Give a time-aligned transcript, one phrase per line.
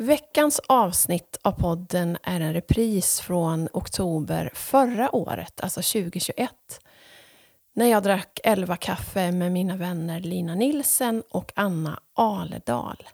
[0.00, 6.50] Veckans avsnitt av podden är en repris från oktober förra året, alltså 2021.
[7.74, 13.08] När jag drack 11 kaffe med mina vänner Lina Nilsen och Anna Aledal.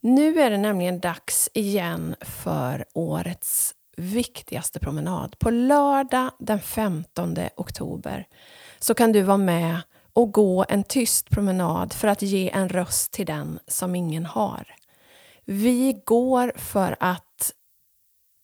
[0.00, 5.38] Nu är det nämligen dags igen för årets viktigaste promenad.
[5.38, 8.26] På lördag den 15 oktober
[8.78, 9.80] så kan du vara med
[10.12, 14.74] och gå en tyst promenad för att ge en röst till den som ingen har.
[15.44, 17.52] Vi går för att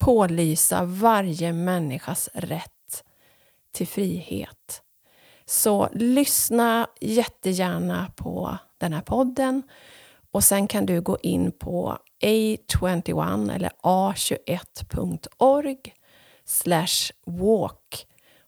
[0.00, 3.04] pålysa varje människas rätt
[3.72, 4.82] till frihet.
[5.44, 9.62] Så lyssna jättegärna på den här podden
[10.32, 15.78] och sen kan du gå in på a21 eller a21.org
[16.44, 18.06] slash walk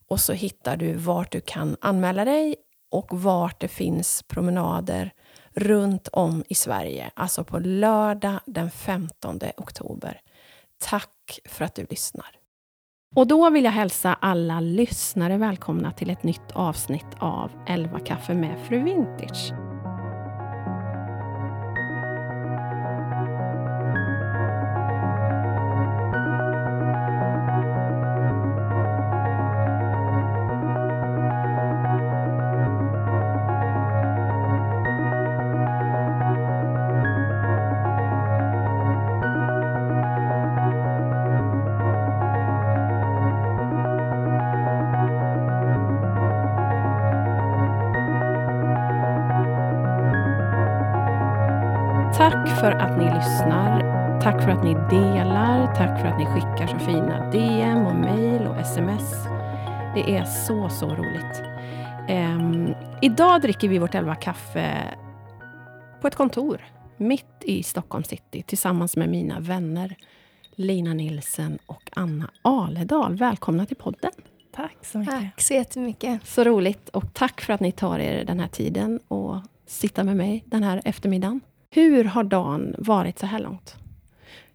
[0.08, 2.56] och så hittar du vart du kan anmäla dig
[2.90, 5.12] och vart det finns promenader
[5.54, 10.20] runt om i Sverige, alltså på lördag den 15 oktober.
[10.78, 12.26] Tack för att du lyssnar.
[13.14, 18.34] Och då vill jag hälsa alla lyssnare välkomna till ett nytt avsnitt av 11 kaffe
[18.34, 19.71] med Fru Vintage.
[52.32, 53.80] Tack för att ni lyssnar.
[54.20, 55.74] Tack för att ni delar.
[55.74, 59.12] Tack för att ni skickar så fina DM och mejl och sms.
[59.94, 61.42] Det är så, så roligt.
[62.10, 64.84] Um, idag dricker vi vårt elva kaffe
[66.00, 66.64] på ett kontor
[66.96, 69.96] mitt i Stockholm city tillsammans med mina vänner
[70.54, 73.16] Lina Nilsen och Anna Aledal.
[73.16, 74.12] Välkomna till podden.
[74.52, 75.14] Tack så mycket.
[75.14, 76.26] Tack så jättemycket.
[76.26, 79.36] Så roligt och tack för att ni tar er den här tiden och
[79.66, 81.40] sitta med mig den här eftermiddagen.
[81.74, 83.76] Hur har dagen varit så här långt?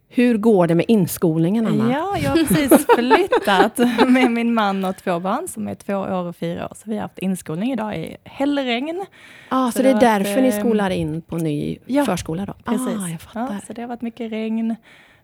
[0.10, 1.92] Hur går det med inskolningen, Anna?
[1.92, 6.28] Ja, jag har precis flyttat med min man och två barn, som är två år
[6.28, 6.74] och fyra år.
[6.76, 9.06] Så vi har haft inskolning idag i hällregn.
[9.50, 12.46] Ah, så, så det är därför varit, ni eh, skolar in på ny ja, förskola?
[12.46, 12.54] Då?
[12.54, 13.00] Precis.
[13.00, 13.54] Ah, jag fattar.
[13.54, 14.76] Ja, så det har varit mycket regn.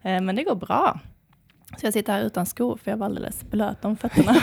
[0.02, 1.00] Eh, men det går bra.
[1.78, 4.36] Så jag sitter här utan skor, för jag var alldeles blöt om fötterna.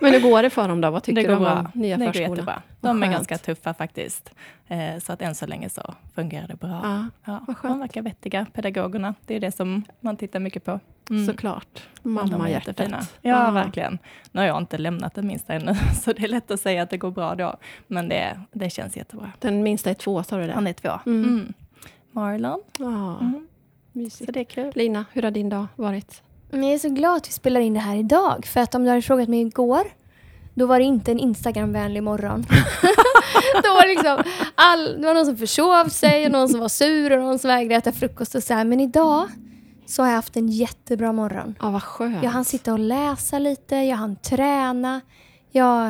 [0.00, 0.90] Men hur går det för dem då?
[0.90, 2.28] Vad tycker det går du om nya det förskola?
[2.28, 2.62] går jättebra.
[2.80, 4.32] De är ganska tuffa faktiskt.
[4.68, 6.80] Eh, så att än så länge så fungerar det bra.
[6.82, 9.14] Ja, ja, de verkar vettiga, pedagogerna.
[9.26, 10.80] Det är det som man tittar mycket på.
[11.10, 11.26] Mm.
[11.26, 11.88] Såklart.
[12.02, 12.80] Mammahjärtat.
[12.80, 13.98] Ja, ja, verkligen.
[14.32, 16.90] Nu har jag inte lämnat den minsta ännu, så det är lätt att säga att
[16.90, 17.56] det går bra då.
[17.86, 19.32] Men det, det känns jättebra.
[19.38, 20.52] Den minsta är två, sa du det?
[20.52, 20.90] Han är två.
[21.06, 21.24] Mm.
[21.24, 21.52] Mm.
[22.10, 22.62] Marlon.
[22.78, 23.46] Ja, mm.
[24.10, 24.72] Så det är kul.
[24.74, 26.22] Lina, hur har din dag varit?
[26.50, 28.46] Men jag är så glad att vi spelar in det här idag.
[28.46, 29.84] För att om du hade frågat mig igår,
[30.54, 32.46] då var det inte en Instagram-vänlig morgon.
[33.62, 36.68] då var det liksom all, det var någon som försov sig och någon som var
[36.68, 38.64] sur och någon som vägrade äta frukost och så här.
[38.64, 39.28] Men idag
[39.86, 41.54] så har jag haft en jättebra morgon.
[41.60, 42.22] Ja, vad skönt.
[42.22, 45.00] Jag hann sitta och läsa lite, jag hann träna.
[45.50, 45.88] Jag,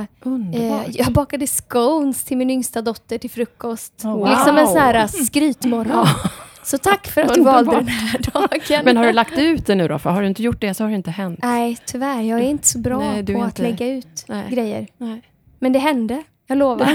[0.55, 4.05] eh, jag bakade scones till min yngsta dotter till frukost.
[4.05, 4.29] Oh, wow.
[4.29, 6.07] Liksom en sån här skrytmorgon.
[6.67, 8.85] Så tack för att du valde den här dagen.
[8.85, 9.99] Men har du lagt ut det nu då?
[9.99, 11.39] För har du inte gjort det så har det inte hänt.
[11.43, 12.21] Nej, tyvärr.
[12.21, 13.63] Jag är inte så bra Nej, på att inte...
[13.63, 14.51] lägga ut Nej.
[14.51, 14.87] grejer.
[14.97, 15.23] Nej.
[15.59, 16.23] Men det hände.
[16.47, 16.87] Jag lovar.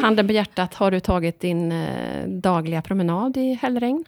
[0.00, 4.04] Handen på hjärtat, har du tagit din eh, dagliga promenad i hällregn?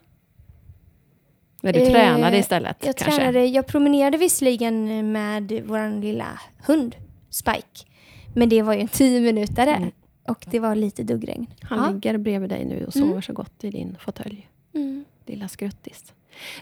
[1.63, 2.77] När du eh, tränade istället?
[2.81, 3.17] Jag, kanske?
[3.17, 6.97] Tränade, jag promenerade visserligen med vår lilla hund,
[7.31, 7.87] Spike.
[8.35, 9.67] Men det var ju en tio minuter.
[9.67, 9.91] Mm.
[10.29, 11.47] Och det var lite duggregn.
[11.63, 11.91] Han ja.
[11.91, 13.23] ligger bredvid dig nu och sover mm.
[13.23, 14.49] så gott i din fåtölj.
[14.73, 15.05] Mm.
[15.27, 16.13] Lilla skruttis.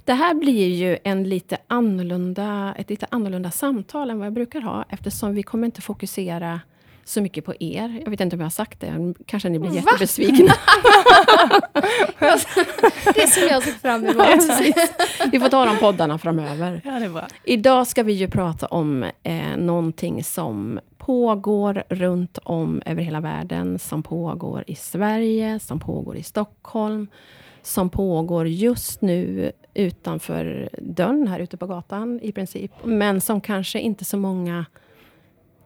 [0.04, 4.60] Det här blir ju en lite annorlunda, ett lite annorlunda samtal än vad jag brukar
[4.60, 6.60] ha, eftersom vi kommer inte fokusera
[7.10, 8.00] så mycket på er.
[8.04, 9.76] Jag vet inte om jag har sagt det, kanske ni blir Va?
[9.76, 10.54] jättebesvikna.
[13.14, 14.26] det som jag sett fram emot.
[15.32, 16.80] vi får ta de poddarna framöver.
[16.84, 17.28] Ja.
[17.44, 23.78] Idag ska vi ju prata om eh, någonting som pågår runt om över hela världen,
[23.78, 27.08] som pågår i Sverige, som pågår i Stockholm,
[27.62, 33.80] som pågår just nu utanför dörren här ute på gatan i princip, men som kanske
[33.80, 34.66] inte så många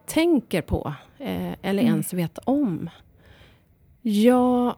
[0.07, 0.95] tänker på
[1.25, 1.93] eh, eller mm.
[1.95, 2.91] ens vet om.
[4.03, 4.77] Jag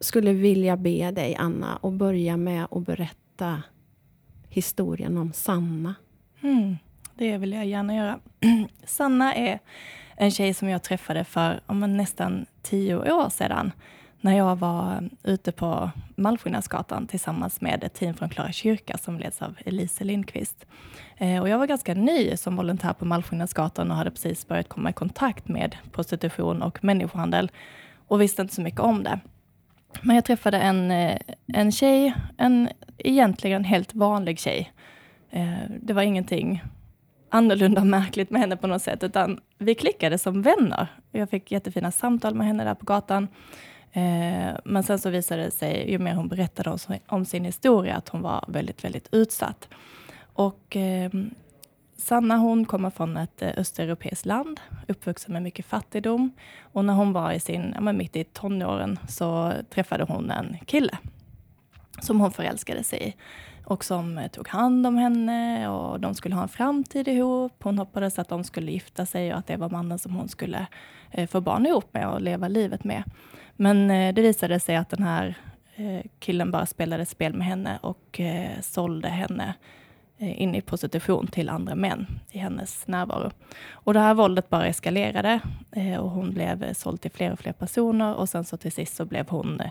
[0.00, 3.62] skulle vilja be dig, Anna, att börja med att berätta
[4.48, 5.94] historien om Sanna.
[6.42, 6.76] Mm,
[7.14, 8.18] det vill jag gärna göra.
[8.84, 9.58] Sanna är
[10.16, 13.72] en tjej som jag träffade för om nästan tio år sedan
[14.24, 19.42] när jag var ute på Malmskillnadsgatan tillsammans med ett team från Klara kyrka som leds
[19.42, 20.66] av Elise Lindqvist.
[21.16, 24.90] Eh, och jag var ganska ny som volontär på Malmskillnadsgatan och hade precis börjat komma
[24.90, 27.50] i kontakt med prostitution och människohandel
[28.08, 29.20] och visste inte så mycket om det.
[30.02, 32.68] Men jag träffade en, eh, en tjej, en
[32.98, 34.72] egentligen helt vanlig tjej.
[35.30, 36.62] Eh, det var ingenting
[37.30, 40.86] annorlunda och märkligt med henne på något sätt, utan vi klickade som vänner.
[41.12, 43.28] Jag fick jättefina samtal med henne där på gatan.
[43.96, 47.96] Eh, men sen så visade det sig, ju mer hon berättade om, om sin historia,
[47.96, 49.68] att hon var väldigt, väldigt utsatt.
[50.32, 51.10] Och eh,
[51.96, 56.32] Sanna hon kommer från ett eh, östeuropeiskt land, uppvuxen med mycket fattigdom.
[56.62, 60.98] Och när hon var i sin, ja, mitt i tonåren så träffade hon en kille
[62.00, 63.14] som hon förälskade sig i
[63.64, 67.52] och som eh, tog hand om henne och de skulle ha en framtid ihop.
[67.62, 70.66] Hon hoppades att de skulle gifta sig och att det var mannen som hon skulle
[71.10, 73.02] eh, få barn ihop med och leva livet med.
[73.56, 75.34] Men eh, det visade sig att den här
[75.76, 79.54] eh, killen bara spelade spel med henne och eh, sålde henne
[80.18, 83.30] eh, in i prostitution till andra män i hennes närvaro.
[83.70, 85.40] Och det här våldet bara eskalerade
[86.00, 89.04] och hon blev såld till fler och fler personer och sen så till sist så
[89.04, 89.62] blev hon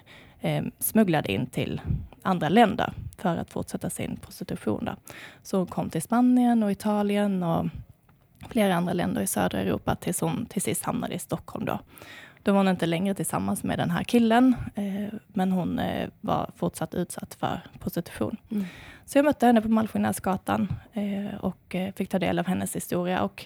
[0.79, 1.81] smugglad in till
[2.21, 4.85] andra länder för att fortsätta sin prostitution.
[4.85, 4.95] Där.
[5.43, 7.65] Så hon kom till Spanien och Italien och
[8.49, 11.65] flera andra länder i södra Europa tills hon till sist hamnade i Stockholm.
[11.65, 11.79] Då.
[12.43, 16.51] Då var hon inte längre tillsammans med den här killen, eh, men hon eh, var
[16.55, 18.37] fortsatt utsatt för prostitution.
[18.51, 18.65] Mm.
[19.05, 23.21] Så jag mötte henne på Malmskillnadsgatan eh, och eh, fick ta del av hennes historia.
[23.21, 23.45] Och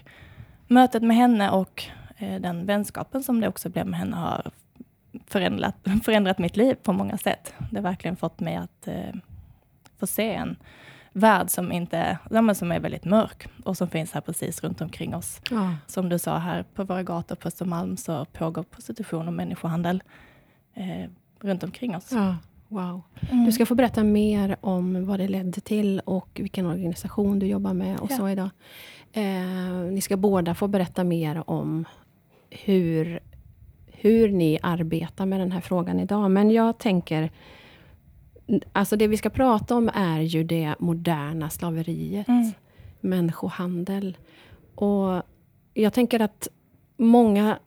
[0.68, 1.84] mötet med henne och
[2.18, 4.52] eh, den vänskapen som det också blev med henne har
[5.28, 7.54] förändrat, förändrat mitt liv på många sätt.
[7.72, 9.14] Det har verkligen fått mig att eh,
[10.00, 10.56] få se en
[11.18, 12.18] värld som, inte,
[12.56, 15.42] som är väldigt mörk och som finns här precis runt omkring oss.
[15.52, 15.76] Ja.
[15.88, 20.04] Som du sa, här på våra gator på Östermalm så pågår prostitution och människohandel
[20.74, 21.10] eh,
[21.40, 22.12] runt omkring oss.
[22.12, 22.36] Ja,
[22.68, 23.02] wow.
[23.32, 23.46] Mm.
[23.46, 27.74] Du ska få berätta mer om vad det ledde till och vilken organisation du jobbar
[27.74, 28.18] med och ja.
[28.18, 28.50] så idag.
[29.12, 31.86] Eh, ni ska båda få berätta mer om
[32.50, 33.20] hur,
[33.86, 36.32] hur ni arbetar med den här frågan idag.
[36.32, 37.32] Men jag tänker
[38.74, 42.28] Alltså det vi ska prata om är ju det moderna slaveriet.
[42.28, 42.52] Mm.
[43.02, 44.18] Människohandel.
[44.76, 45.24] Och
[45.74, 46.48] jag tänker att
[46.98, 47.60] många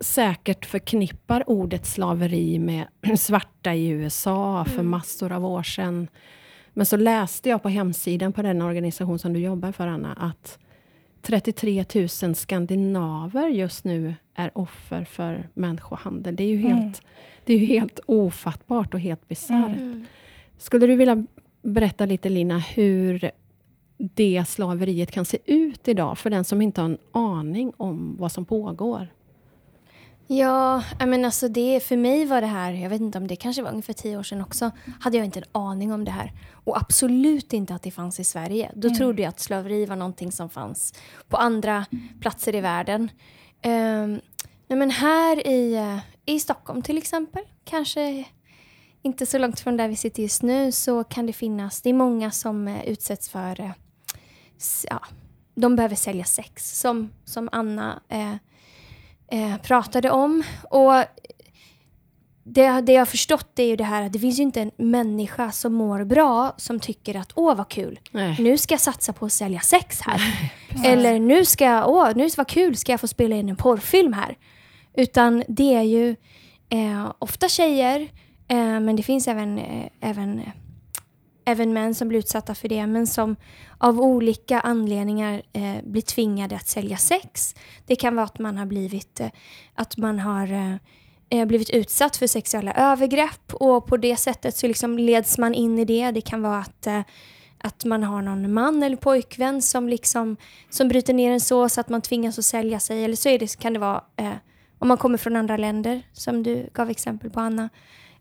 [0.00, 2.86] säkert förknippar ordet slaveri med
[3.18, 4.90] svarta i USA för mm.
[4.90, 6.08] massor av år sedan.
[6.72, 10.58] Men så läste jag på hemsidan på den organisation som du jobbar för, Anna, att
[11.22, 11.84] 33
[12.22, 16.36] 000 skandinaver just nu är offer för människohandel.
[16.36, 16.92] Det är ju helt, mm.
[17.44, 19.76] det är ju helt ofattbart och helt bisarrt.
[19.76, 20.06] Mm.
[20.58, 21.24] Skulle du vilja
[21.62, 23.30] berätta lite, Lina, hur
[23.98, 28.32] det slaveriet kan se ut idag, för den som inte har en aning om vad
[28.32, 29.08] som pågår?
[30.30, 33.62] Ja, men alltså det, för mig var det här, jag vet inte om det kanske
[33.62, 34.70] var ungefär tio år sedan också,
[35.00, 36.32] hade jag inte en aning om det här.
[36.52, 38.72] Och absolut inte att det fanns i Sverige.
[38.74, 38.98] Då mm.
[38.98, 40.94] trodde jag att slaveri var någonting som fanns
[41.28, 41.84] på andra
[42.20, 43.02] platser i världen.
[43.64, 44.20] Um,
[44.66, 48.24] nej men här i, uh, i Stockholm till exempel, kanske
[49.08, 51.94] inte så långt från där vi sitter just nu så kan det finnas, det är
[51.94, 53.70] många som eh, utsätts för, eh,
[54.90, 55.00] ja,
[55.54, 58.34] de behöver sälja sex som, som Anna eh,
[59.30, 60.42] eh, pratade om.
[60.70, 61.04] Och
[62.44, 64.70] det, det jag har förstått är ju det här att det finns ju inte en
[64.76, 68.36] människa som mår bra som tycker att åh vad kul, Nej.
[68.38, 70.50] nu ska jag satsa på att sälja sex här.
[70.84, 74.12] Eller nu ska jag, åh nu vad kul, ska jag få spela in en porrfilm
[74.12, 74.36] här.
[74.94, 76.16] Utan det är ju
[76.68, 78.08] eh, ofta tjejer
[78.48, 80.52] Eh, men det finns även, eh, även, eh,
[81.44, 83.36] även män som blir utsatta för det, men som
[83.78, 87.54] av olika anledningar eh, blir tvingade att sälja sex.
[87.86, 89.30] Det kan vara att man har blivit, eh,
[89.74, 90.74] att man har eh,
[91.30, 95.78] eh blivit utsatt för sexuella övergrepp och på det sättet så liksom leds man in
[95.78, 96.10] i det.
[96.10, 96.86] Det kan vara att
[97.60, 100.36] att man har någon man eller pojkvän som, liksom,
[100.70, 103.04] som bryter ner en så, så att man tvingas att sälja sig.
[103.04, 104.32] Eller så är det, kan det vara eh,
[104.78, 107.68] om man kommer från andra länder, som du gav exempel på Anna.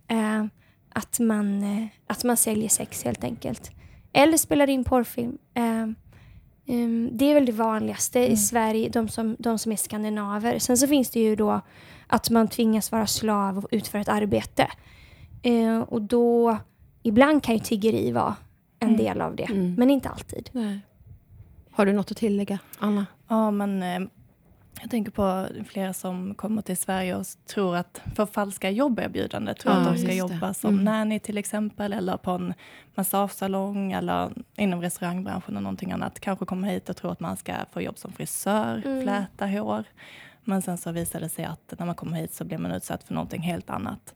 [0.07, 0.45] Eh,
[0.89, 3.71] att, man, eh, att man säljer sex helt enkelt.
[4.13, 5.37] Eller spelar in porrfilm.
[5.53, 5.87] Eh,
[6.75, 8.33] um, det är väl det vanligaste mm.
[8.33, 10.59] i Sverige, de som, de som är skandinaver.
[10.59, 11.61] Sen så finns det ju då
[12.07, 14.67] att man tvingas vara slav och utföra ett arbete.
[15.41, 16.57] Eh, och då,
[17.03, 18.35] ibland kan ju tiggeri vara
[18.79, 18.99] en mm.
[18.99, 19.75] del av det, mm.
[19.77, 20.49] men inte alltid.
[20.51, 20.79] Nej.
[21.71, 23.05] Har du något att tillägga, Anna?
[23.27, 24.09] Ja, men eh,
[24.81, 29.73] jag tänker på flera som kommer till Sverige och tror att, för falska jobberbjudanden, tror
[29.73, 30.85] ja, att de ska jobba som mm.
[30.85, 32.53] nanny till exempel, eller på en
[32.95, 36.19] massagesalong, eller inom restaurangbranschen och någonting annat.
[36.19, 39.03] Kanske kommer hit och tror att man ska få jobb som frisör, mm.
[39.03, 39.83] fläta hår.
[40.43, 43.03] Men sen så visar det sig att när man kommer hit så blir man utsatt
[43.03, 44.13] för någonting helt annat.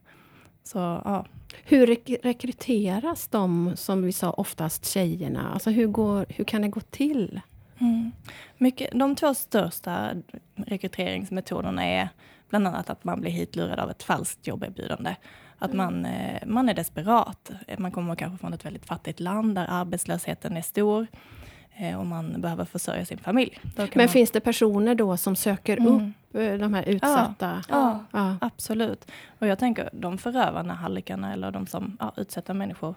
[0.63, 1.25] Så ja,
[1.63, 5.51] Hur rek rekryteras de, som vi sa, oftast tjejerna?
[5.53, 7.41] Alltså hur, går, hur kan det gå till?
[7.81, 8.11] Mm.
[8.57, 10.11] Mycket, de två största
[10.55, 12.09] rekryteringsmetoderna är
[12.50, 15.15] bland annat att man blir hitlurad av ett falskt jobberbjudande.
[15.59, 17.51] Att man, eh, man är desperat.
[17.77, 21.07] Man kommer kanske från ett väldigt fattigt land där arbetslösheten är stor
[21.77, 23.59] eh, och man behöver försörja sin familj.
[23.75, 24.07] Men man...
[24.07, 25.93] finns det personer då som söker Mm.
[25.95, 27.63] upp eh, de här utsatta?
[27.69, 28.35] Ja, Ja.
[28.41, 29.11] absolut.
[29.39, 32.95] Och jag tänker de förövarna, hallickarna eller de som ja, utsätter människor eh,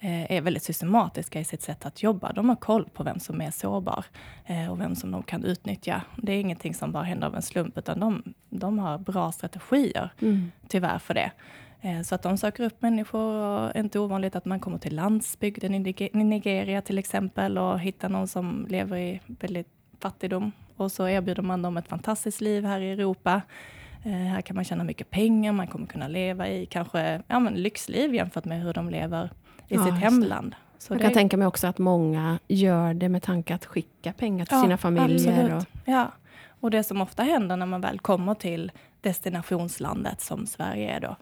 [0.00, 2.32] är väldigt systematiska i sitt sätt att jobba.
[2.32, 4.04] De har koll på vem som är sårbar
[4.46, 6.02] eh, och vem som de kan utnyttja.
[6.16, 10.10] Det är ingenting som bara händer av en slump, utan de, de har bra strategier,
[10.22, 10.52] Mm.
[10.68, 11.30] tyvärr, för det.
[11.80, 15.74] Eh, Så att de söker upp människor och inte ovanligt att man kommer till landsbygden
[15.74, 19.68] i Nige- i Nigeria till exempel och hittar någon som lever i väldigt
[20.00, 20.52] fattigdom.
[20.76, 23.42] Och så erbjuder man dem ett fantastiskt liv här i Europa.
[24.04, 27.54] Eh, här kan man tjäna mycket pengar, man kommer kunna leva i kanske ja, men
[27.54, 29.30] lyxliv jämfört med hur de lever
[29.68, 30.54] i Ja, sitt hemland.
[30.78, 34.12] Så Jag det- kan tänka mig också att många gör det med tanke att skicka
[34.12, 35.56] pengar till Ja, sina familjer.
[35.56, 36.12] Och, Ja,
[36.60, 41.16] och det som ofta händer när man väl kommer till destinationslandet som Sverige är då,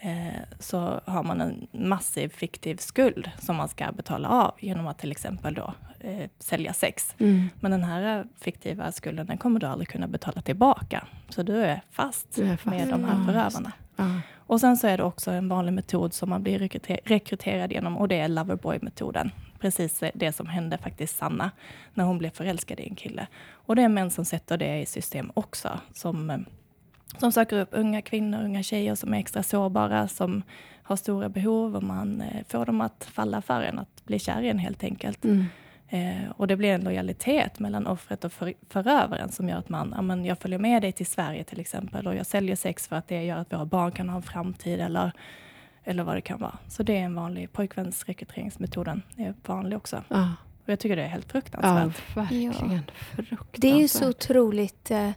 [0.00, 4.98] eh, så har man en massiv fiktiv skuld som man ska betala av genom att
[4.98, 7.14] till exempel då eh, sälja sex.
[7.18, 7.48] mm.
[7.60, 11.06] Men den här eh, fiktiva skulden den kommer du aldrig kunna betala tillbaka.
[11.28, 12.66] Så du är fast, Du är fast.
[12.66, 13.72] med de här förövarna.
[13.96, 14.04] ja.
[14.46, 17.96] Och sen så är det också en vanlig metod som man blir rekryter- rekryterad genom
[17.96, 19.30] och det är Loverboy-metoden.
[19.58, 21.50] Precis det som hände faktiskt Sanna
[21.94, 23.26] när hon blev förälskad i en kille.
[23.52, 25.80] Och det är män som sätter det i system också.
[25.92, 26.38] Som, eh,
[27.18, 30.42] som söker upp unga kvinnor, unga tjejer som är extra sårbara, som
[30.82, 34.42] har stora behov och man eh, får dem att falla för en, att bli kär
[34.42, 35.24] i en helt enkelt.
[35.24, 35.44] Mm.
[35.88, 39.92] Eh, och det blir en lojalitet mellan offret och för, förövaren som gör att man,
[39.96, 42.96] ja, men jag följer med dig till Sverige till exempel och jag säljer sex för
[42.96, 45.12] att det gör att våra barn kan ha en framtid eller,
[45.84, 46.58] eller vad det kan vara.
[46.68, 49.02] Så det är en vanlig pojkvänsrekryteringsmetoden.
[49.16, 50.02] Är vanlig också.
[50.08, 50.28] Ja.
[50.64, 52.16] Och jag tycker det är helt ja, fruktansvärt.
[52.16, 52.52] verkligen.
[52.52, 53.48] Fruktansvärt.
[53.52, 54.90] Det är ju så otroligt...
[54.90, 55.10] eh,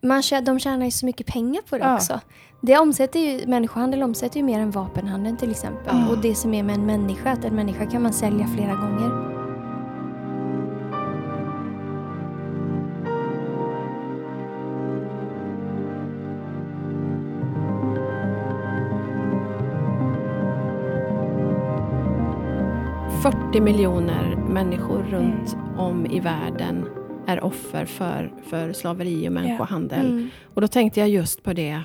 [0.00, 1.94] Man, de tjänar ju så mycket pengar på det Ja.
[1.94, 2.20] också.
[2.62, 5.96] Det omsätter ju, människohandel omsätter ju mer än vapenhandeln till exempel.
[5.96, 6.08] Ja.
[6.08, 9.34] Och det som är med en människa, att en människa kan man sälja flera gånger.
[23.24, 26.88] 40 miljoner människor runt om i världen
[27.26, 30.06] är offer för, för slaveri och människohandel.
[30.06, 30.30] Mm.
[30.54, 31.82] Och då tänkte jag just på det.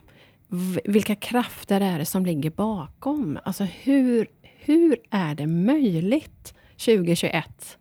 [0.86, 3.40] Vilka krafter är det som ligger bakom?
[3.44, 7.78] Alltså hur, hur är det möjligt 2021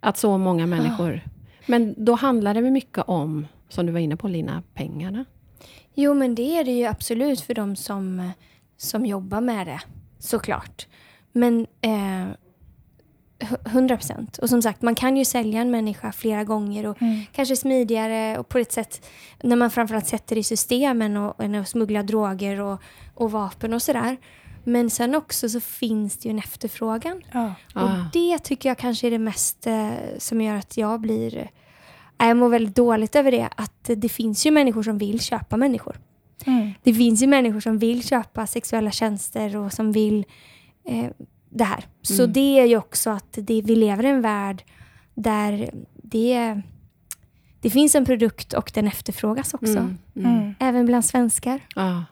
[0.00, 1.20] att så många människor...
[1.66, 5.24] Men då handlar det mycket om, som du var inne på Lina, pengarna.
[5.94, 8.30] Jo, men det är det ju absolut för de som,
[8.76, 9.80] som jobbar med det,
[10.18, 10.86] såklart.
[11.32, 12.26] Men eh,
[13.38, 14.38] 100 procent.
[14.38, 17.20] Och som sagt, man kan ju sälja en människa flera gånger och Mm.
[17.32, 19.06] kanske smidigare och på ett sätt
[19.42, 22.80] när man framförallt sätter i systemen och, och smugglar droger och,
[23.14, 24.16] och vapen och sådär.
[24.64, 27.22] Men sen också så finns det ju en efterfrågan.
[27.32, 27.54] Ja.
[27.74, 27.82] Ah.
[27.84, 31.36] Och det tycker jag kanske är det mest eh, som gör att jag blir...
[32.18, 33.48] Eh, jag mår väldigt dåligt över det.
[33.56, 35.96] Att det finns ju människor som vill köpa människor.
[36.46, 36.72] Mm.
[36.82, 40.24] Det finns ju människor som vill köpa sexuella tjänster och som vill
[40.84, 41.10] eh,
[41.50, 41.84] det här.
[42.02, 42.32] Så Mm.
[42.32, 44.62] det är ju också att det, vi lever i en värld
[45.14, 45.70] där
[46.02, 46.62] det,
[47.60, 49.66] det finns en produkt och den efterfrågas också.
[49.78, 50.30] Mm, mm.
[50.36, 50.54] Mm.
[50.58, 51.60] Även bland svenskar.
[51.74, 52.04] Ja.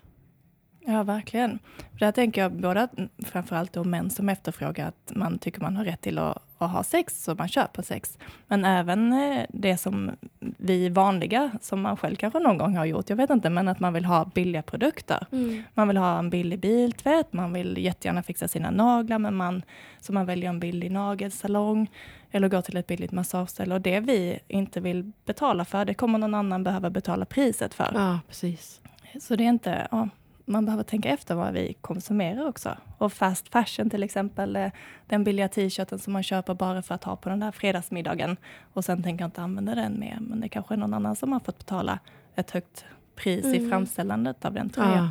[0.87, 1.59] Ja, verkligen.
[1.93, 5.77] För där tänker jag både mm, framförallt då män som efterfrågar att man tycker man
[5.77, 8.19] har rätt till att, att ha sex, så man köper sex.
[8.47, 10.11] Men även eh, det som
[10.41, 13.81] vi vanliga, som man själv kanske någon gång har gjort, jag vet inte, men att
[13.81, 15.27] man vill ha billiga produkter.
[15.75, 19.63] Man vill ha en billig biltvätt, man vill jättegärna fixa sina naglar, men man,
[20.01, 21.91] så man väljer en billig nagelsalong
[22.31, 23.75] eller går till ett billigt massageställe.
[23.75, 27.91] Och det vi inte vill betala för, det kommer någon annan behöva betala priset för.
[27.95, 28.81] ja, precis.
[29.21, 30.09] Så det är inte, ja,
[30.45, 32.77] man behöver tänka efter vad vi konsumerar också.
[32.99, 34.71] Och fast fashion till exempel, eh,
[35.07, 38.37] den billiga t-shirten som man köper bara för att ha på den där fredagsmiddagen
[38.73, 40.19] och sen tänker jag inte använda den mer.
[40.21, 41.99] Men det kanske är någon annan som har fått betala
[42.35, 42.85] ett högt
[43.15, 43.71] pris i Mm.
[43.71, 44.97] framställandet av den tröjan.
[44.97, 45.11] Ja.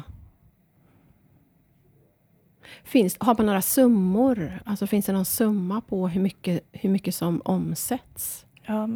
[2.83, 4.59] Finns, har man några summor?
[4.65, 8.45] Alltså finns det någon summa på hur mycket, hur mycket som omsätts?
[8.65, 8.89] Ja,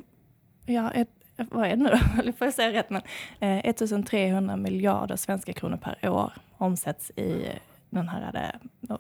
[0.65, 1.98] ja ett, vad är det nu då?
[2.22, 2.89] Eller får jag säga rätt?
[2.89, 3.01] Men,
[3.39, 7.46] eh, 1300 miljarder svenska kronor per år omsätts i
[7.89, 8.53] den här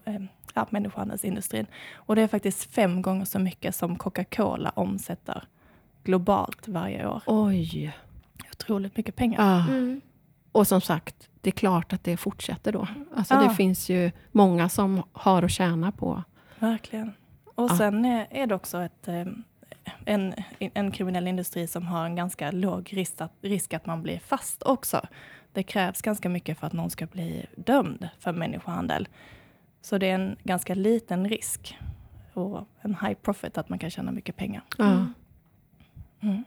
[0.05, 0.21] eh,
[0.53, 1.65] ja, människohandelsindustrin.
[1.95, 5.43] Och det är faktiskt fem gånger så mycket som Coca-Cola omsätter
[6.03, 7.21] globalt varje år.
[7.25, 7.93] Oj!
[8.51, 9.41] Otroligt mycket pengar.
[9.41, 9.67] Ja.
[9.73, 10.01] Mm.
[10.51, 12.87] Och som sagt, det är klart att det fortsätter då.
[13.15, 13.41] Alltså Ja.
[13.43, 16.23] det finns ju många som har att tjäna på.
[16.59, 17.13] Verkligen.
[17.55, 17.77] Och Ja.
[17.77, 19.25] sen är, är det också ett, eh,
[20.05, 24.19] en, en kriminell industri som har en ganska låg risk att, risk att man blir
[24.19, 25.01] fast också.
[25.53, 29.07] Det krävs ganska mycket för att någon ska bli dömd för människohandel.
[29.81, 31.77] Så det är en ganska liten risk
[32.33, 34.61] och en high profit att man kan tjäna mycket pengar.
[34.77, 35.05] Ja.
[36.19, 36.43] Mm.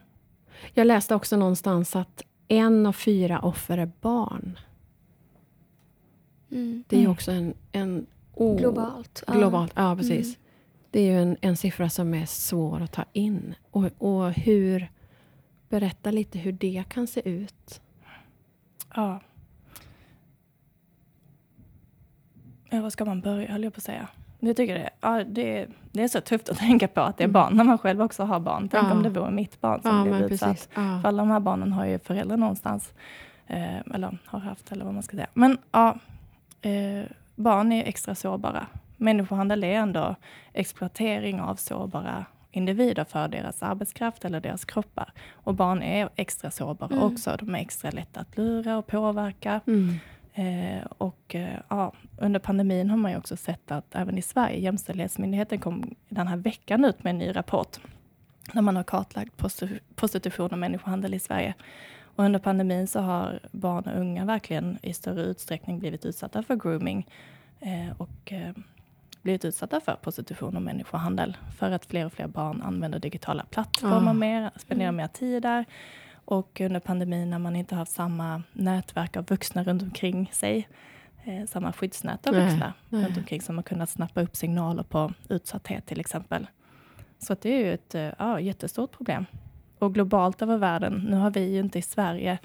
[0.74, 4.58] Jag läste också någonstans att en av fyra offer är barn.
[6.50, 6.84] Mm.
[6.88, 7.12] Det är Mm.
[7.12, 7.54] också en...
[7.72, 9.22] en oh, Globalt.
[9.26, 9.32] ja.
[9.32, 10.38] Globalt, ja precis.
[10.90, 13.54] Det är ju en, en siffra som är svår att ta in.
[13.70, 14.88] Och, och hur...
[15.68, 17.80] Berätta lite hur det kan se ut.
[18.94, 19.20] Ja.
[22.70, 22.80] ja.
[22.80, 24.08] Vad ska man börja, höll jag på att säga.
[24.40, 27.28] Jag tycker det, ja, det, det är så tufft att tänka på att det är
[27.28, 27.32] Mm.
[27.32, 28.68] barn när man själv också har barn.
[28.68, 28.92] Tänk Ja.
[28.92, 30.48] om det vore mitt barn som Ja, blev utsatt.
[30.50, 30.68] precis.
[30.74, 31.00] Ja.
[31.02, 32.92] För alla de här barnen har ju föräldrar någonstans.
[33.46, 35.28] Eh, eller har haft, eller vad man ska säga.
[35.34, 35.98] Men ja,
[36.62, 37.04] eh,
[37.36, 38.66] barn är extra sårbara.
[39.00, 40.14] Människohandel är ändå
[40.52, 45.12] exploatering av sårbara individer för deras arbetskraft eller deras kroppar.
[45.32, 47.02] Och barn är extra sårbara Mm.
[47.04, 47.36] också.
[47.40, 49.60] De är extra lätta att lura och påverka.
[49.66, 49.94] Mm.
[50.34, 54.58] Eh, och eh, ja, under pandemin har man ju också sett att även i Sverige,
[54.60, 57.78] Jämställdhetsmyndigheten kom den här veckan ut med en ny rapport
[58.52, 61.54] där man har kartlagt prostitu- prostitution och människohandel i Sverige.
[62.16, 66.56] Och under pandemin så har barn och unga verkligen i större utsträckning blivit utsatta för
[66.56, 67.06] grooming
[67.60, 68.50] eh, och eh,
[69.22, 74.10] blivit utsatta för prostitution och människohandel för att fler och fler barn använder digitala plattformar
[74.10, 74.12] Ah.
[74.12, 74.96] mer, spenderar Mm.
[74.96, 75.64] mer tid där.
[76.24, 80.68] Och under pandemin när man inte haft samma nätverk av vuxna runt omkring sig,
[81.24, 83.04] eh, samma skyddsnät av vuxna nej.
[83.04, 86.46] runt omkring som har kunnat snappa upp signaler på utsatthet till exempel.
[87.18, 89.26] Så det är ju ett eh, ja, jättestort problem.
[89.78, 92.38] Och globalt över världen, nu har vi ju inte i Sverige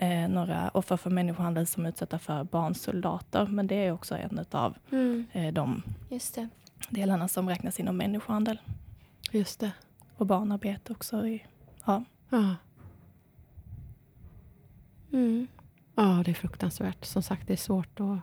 [0.00, 4.44] eh, några offer för människohandel som är utsatta för barnsoldater, men det är också en
[4.50, 5.26] av Mm.
[5.32, 5.82] eh, de
[6.90, 8.60] delarna som räknas inom människohandel.
[9.30, 9.70] Just det.
[10.16, 11.26] Och barnarbete också.
[11.26, 11.44] I,
[11.84, 12.04] ja.
[12.30, 12.54] Ja.
[15.12, 15.46] Mm.
[15.94, 17.04] ja, det är fruktansvärt.
[17.04, 18.18] Som sagt, det är svårt att,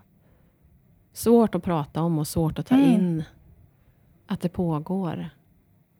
[1.13, 2.89] svårt att prata om och svårt att ta Mm.
[2.91, 3.23] in
[4.27, 5.29] att det pågår.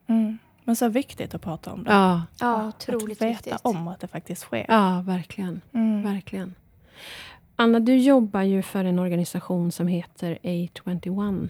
[0.08, 0.38] Mm.
[0.68, 1.92] Men så viktigt att prata om det.
[1.92, 3.60] Ja, Ja, att otroligt veta viktigt.
[3.62, 4.66] om att det faktiskt sker.
[4.68, 5.62] ja verkligen.
[5.74, 6.04] Mm.
[6.04, 6.56] verkligen.
[7.56, 11.50] Anna, du jobbar ju för en organisation som heter A21.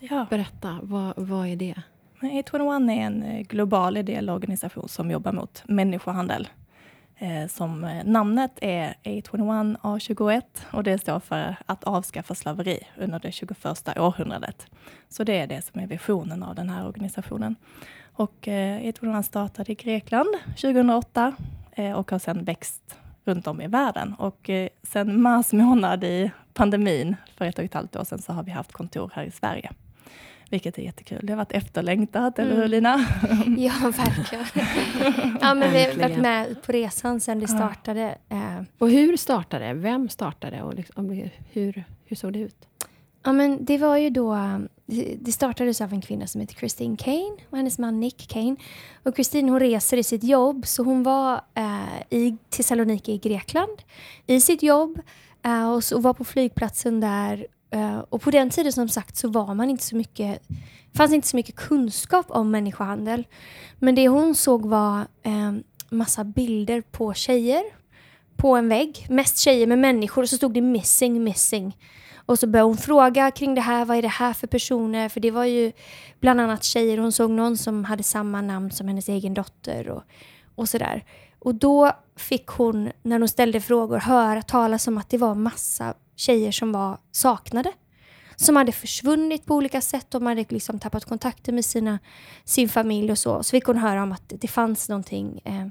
[0.00, 0.26] Ja.
[0.30, 1.82] Berätta, vad, vad är det?
[2.20, 6.48] Men A21 är en eh, global ideell organisation som jobbar mot människohandel.
[7.16, 13.18] Eh, som eh, namnet är A21 A21 och det står för att avskaffa slaveri under
[13.18, 13.66] det 21
[13.98, 14.66] århundradet.
[15.08, 17.56] Så det är det som är visionen av den här organisationen.
[18.20, 21.32] Och eh, A21 startade i Grekland 2008
[21.72, 24.14] eh, och har sedan växt runt om i världen.
[24.18, 28.32] Och eh, sedan mars månad i pandemin för ett och ett halvt år sedan så
[28.32, 29.70] har vi haft kontor här i Sverige.
[30.50, 31.20] Vilket är jättekul.
[31.22, 32.70] Det har varit efterlängtat, eller hur Mm.
[32.70, 32.96] Lina?
[33.58, 34.44] Ja, verkligen.
[35.40, 38.18] ja, men vi har varit med på resan sedan det startade.
[38.28, 39.74] Eh, Och hur startade det?
[39.74, 41.10] Vem startade och liksom,
[41.52, 42.68] hur, hur såg det ut?
[43.22, 44.34] Ja, men det var ju då
[45.20, 48.56] det- startades av en kvinna som heter Christine Kane och hennes man Nick Kane.
[49.02, 53.82] Och Christine hon reser i sitt jobb, så hon var eh, i Thessaloniki i Grekland
[54.26, 55.00] i sitt jobb
[55.44, 57.46] eh, och så var på flygplatsen där.
[57.70, 60.42] Eh, och på den tiden som sagt så var man inte så mycket,
[60.94, 63.26] fanns inte så mycket kunskap om människohandel.
[63.78, 65.52] Men det hon såg var eh,
[65.90, 67.62] massa bilder på tjejer
[68.36, 69.06] på en vägg.
[69.10, 71.76] Mest tjejer med människor och så stod det missing, missing.
[72.30, 75.08] Och så började hon fråga kring det här, vad är det här för personer?
[75.08, 75.72] För det var ju
[76.20, 80.02] bland annat tjejer, hon såg någon som hade samma namn som hennes egen dotter och,
[80.54, 81.04] och sådär.
[81.38, 85.94] Och då fick hon, när hon ställde frågor, höra talas om att det var massa
[86.16, 87.72] tjejer som var saknade.
[88.36, 91.98] Som hade försvunnit på olika sätt, de hade liksom tappat kontakten med sina,
[92.44, 93.42] sin familj och så.
[93.42, 95.66] Så fick hon höra om att det fanns någonting eh,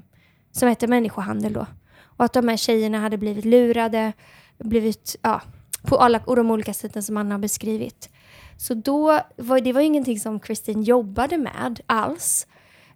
[0.52, 1.66] som hette människohandel då.
[2.02, 4.12] Och att de här tjejerna hade blivit lurade,
[4.58, 5.40] blivit, ja,
[5.82, 8.08] på alla och de olika sätten som Anna har beskrivit.
[8.56, 12.46] Så då var det var ingenting som Kristin jobbade med alls.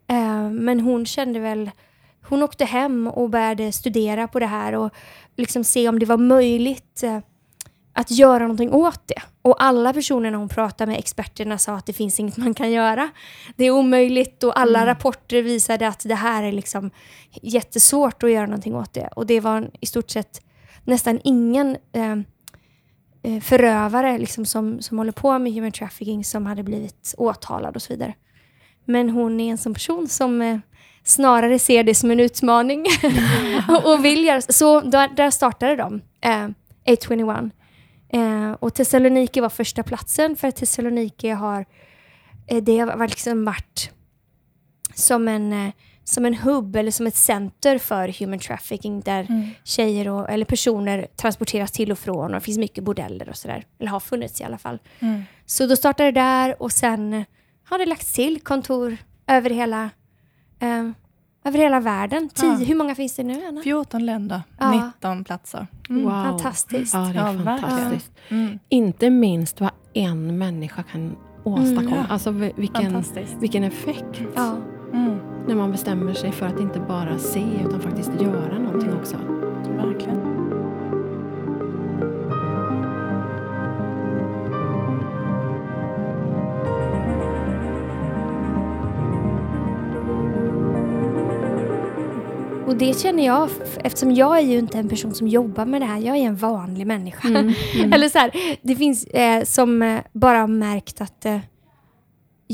[0.07, 1.71] Eh, men hon kände väl,
[2.29, 4.91] hon åkte hem och började studera på det här och
[5.37, 7.19] liksom se om det var möjligt eh,
[7.93, 9.23] att göra någonting åt det.
[9.43, 13.11] Och alla personerna hon pratade med, experterna, sa att det finns inget man kan göra.
[13.57, 14.87] Det är omöjligt och alla Mm.
[14.87, 16.91] rapporter visade att det här är liksom
[17.43, 19.09] jättesvårt att göra någonting åt det.
[19.17, 20.41] Och det var i stort sett
[20.85, 22.17] nästan ingen eh,
[23.43, 27.93] förövare liksom som, som håller på med human trafficking som hade blivit åtalad och så
[27.93, 28.15] vidare.
[28.85, 30.59] Men hon är en sån person som eh,
[31.05, 32.87] snarare ser det som en utmaning
[33.85, 34.81] och vill göra så.
[34.81, 36.49] Där, där startade de, eh,
[36.87, 37.53] 821.
[38.09, 41.65] Eh, och Thessaloniki var första platsen för att Thessaloniki har,
[42.47, 43.91] eh, det har liksom varit
[44.95, 45.73] som en, eh,
[46.05, 49.49] som en hubb eller som ett center för human trafficking där Mm.
[49.65, 53.65] tjejer och, eller personer transporteras till och från och det finns mycket bordeller och sådär.
[53.79, 54.79] Eller har funnits i alla fall.
[55.01, 55.23] Mm.
[55.47, 57.25] Så då startade det där och sen
[57.69, 59.91] har det lagts till kontor över hela,
[60.61, 60.91] eh,
[61.45, 62.29] över hela världen.
[62.35, 62.55] Tio, Ja.
[62.55, 63.63] Hur många finns det nu, Anna?
[63.63, 64.71] 14 länder, Ja.
[64.87, 65.67] 19 platser.
[65.89, 66.03] Mm.
[66.05, 66.11] Wow.
[66.25, 66.95] Fantastiskt.
[66.95, 68.13] Ja, det är Ja, fantastiskt.
[68.29, 68.59] Mm.
[68.69, 71.97] Inte minst vad en människa kan åstadkomma.
[71.97, 72.07] Mm.
[72.11, 73.05] Alltså vi- vilken,
[73.41, 74.21] vilken effekt.
[74.37, 74.57] Ja.
[75.45, 75.57] Mm.
[75.57, 79.17] När man bestämmer sig för att inte bara se utan faktiskt göra någonting också.
[79.77, 80.35] Verkligen.
[92.67, 95.85] Och det känner jag, eftersom jag är ju inte en person som jobbar med det
[95.85, 97.29] här, jag är en vanlig människa.
[97.29, 97.53] Mm.
[97.93, 98.31] Eller så här,
[98.63, 101.39] det finns eh, som eh, bara har märkt att eh,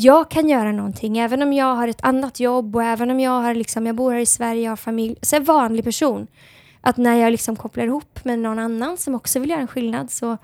[0.03, 3.31] jag kan göra någonting, även om jag har ett annat jobb och även om jag
[3.43, 6.27] har liksom, jag bor här i Sverige, jag har familj, så är vanlig person.
[6.81, 10.11] Att när jag liksom kopplar ihop med någon annan som också vill göra en skillnad
[10.11, 10.37] så,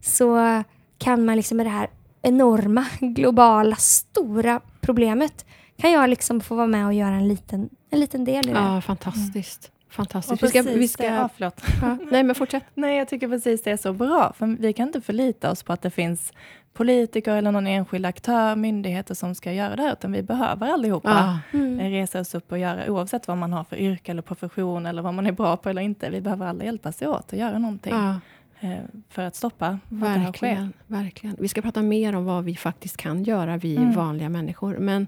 [0.00, 0.62] så
[0.98, 1.88] kan man liksom med det här
[2.22, 5.44] enorma, globala, stora problemet
[5.76, 8.58] kan jag liksom få vara med och göra en liten, en liten del i det.
[8.58, 9.70] Ja, fantastiskt.
[9.86, 10.42] Och Fantastiskt.
[10.42, 11.60] Vi ska, precis vi ska, det- ja, förlåt.
[11.82, 12.62] ja, nej, men fortsätt.
[12.74, 14.32] Nej, jag tycker precis det är så bra.
[14.38, 16.32] För vi kan inte förlita oss på att det finns
[16.72, 21.40] politiker eller någon enskild aktör, myndigheter som ska göra det här, utan vi behöver allihopa
[21.52, 21.58] Ja.
[21.58, 21.80] Mm.
[21.80, 25.02] eh, resa oss upp och göra, oavsett vad man har för yrke eller profession eller
[25.02, 26.10] vad man är bra på eller inte.
[26.10, 28.20] Vi behöver alla hjälpas åt och göra någonting Ja,
[28.60, 30.22] eh, för att stoppa att det här sker.
[30.22, 31.36] verkligen, verkligen.
[31.40, 33.92] Vi ska prata mer om vad vi faktiskt kan göra, vi Mm.
[33.92, 34.76] vanliga människor.
[34.78, 35.06] Men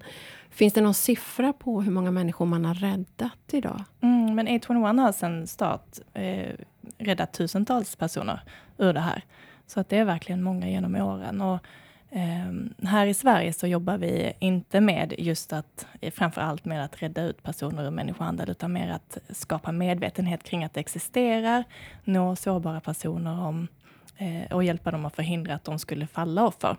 [0.50, 3.84] finns det någon siffra på hur många människor man har räddat idag?
[4.00, 6.50] Mm, men 821 har sedan start eh,
[6.98, 8.40] räddat tusentals personer
[8.78, 9.22] ur det här.
[9.66, 11.40] Så att det är verkligen många genom åren.
[11.40, 11.58] Och,
[12.10, 16.84] ehm, här i Sverige så jobbar vi inte med just att, eh, framför allt med
[16.84, 21.64] att rädda ut personer ur människohandel, utan mer att skapa medvetenhet kring att det existerar,
[22.04, 23.68] nå sårbara personer om,
[24.16, 26.76] eh, och hjälpa dem att förhindra att de skulle falla offer.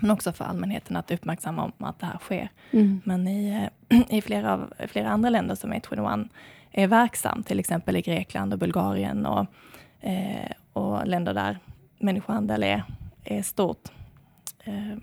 [0.00, 2.48] Men också för allmänheten att uppmärksamma om att det här sker.
[2.70, 3.00] Mm.
[3.04, 6.28] Men i, eh, i flera, av, flera andra länder som 821
[6.70, 9.46] är verksam, till exempel i Grekland och Bulgarien och,
[10.00, 11.58] eh, och länder där
[12.00, 12.82] människohandel är,
[13.24, 13.88] är stort.
[14.64, 14.96] Eh,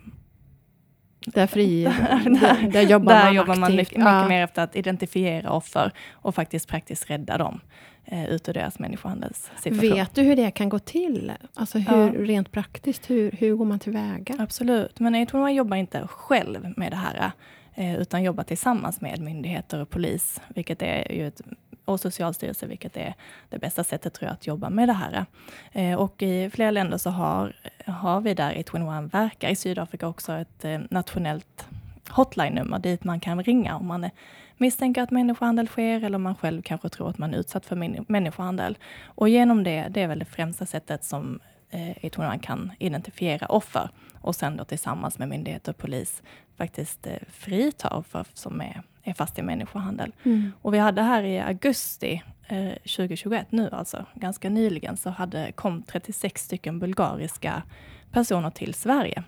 [1.26, 1.84] Där, fri,
[2.24, 4.28] Där- där, jobbar där man jobbar man mycket, mycket Ja.
[4.28, 7.60] mer efter att identifiera offer och faktiskt praktiskt rädda dem
[8.06, 9.80] eh, ut ur deras människohandelssituation.
[9.80, 11.32] Vet du hur det kan gå till?
[11.54, 14.36] Alltså hur, rent praktiskt, hur, hur går man tillväga?
[14.40, 17.32] Absolut, men jag tror man jobbar inte själv med det här,
[17.76, 21.42] eh, utan jobbar tillsammans med myndigheter och polis, vilket är ju ett,
[21.88, 23.14] och Socialstyrelsen, vilket är
[23.50, 25.26] det bästa sättet tror jag att jobba med det här.
[25.72, 30.34] Eh, och i flera länder så har, har vi där 821 verkar, i Sydafrika också
[30.34, 31.68] ett eh, nationellt
[32.10, 34.12] hotline-nummer dit man kan ringa om man är,
[34.58, 37.76] misstänker att människohandel sker eller om man själv kanske tror att man är utsatt för
[38.12, 38.78] människohandel.
[39.06, 43.90] Och genom det, det är väl det främsta sättet som eh, 821 kan identifiera offer
[44.22, 46.22] och sen då tillsammans med myndigheter och polis
[46.58, 50.12] faktiskt eh, frita offer som är, är fast i människohandel.
[50.24, 50.52] Mm.
[50.62, 55.84] Och vi hade här i augusti eh, 2021, nu alltså, ganska nyligen, så hade, kom
[55.84, 57.64] 36 stycken bulgariska
[58.12, 59.24] personer till Sverige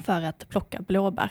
[0.00, 1.30] för att plocka blåbär.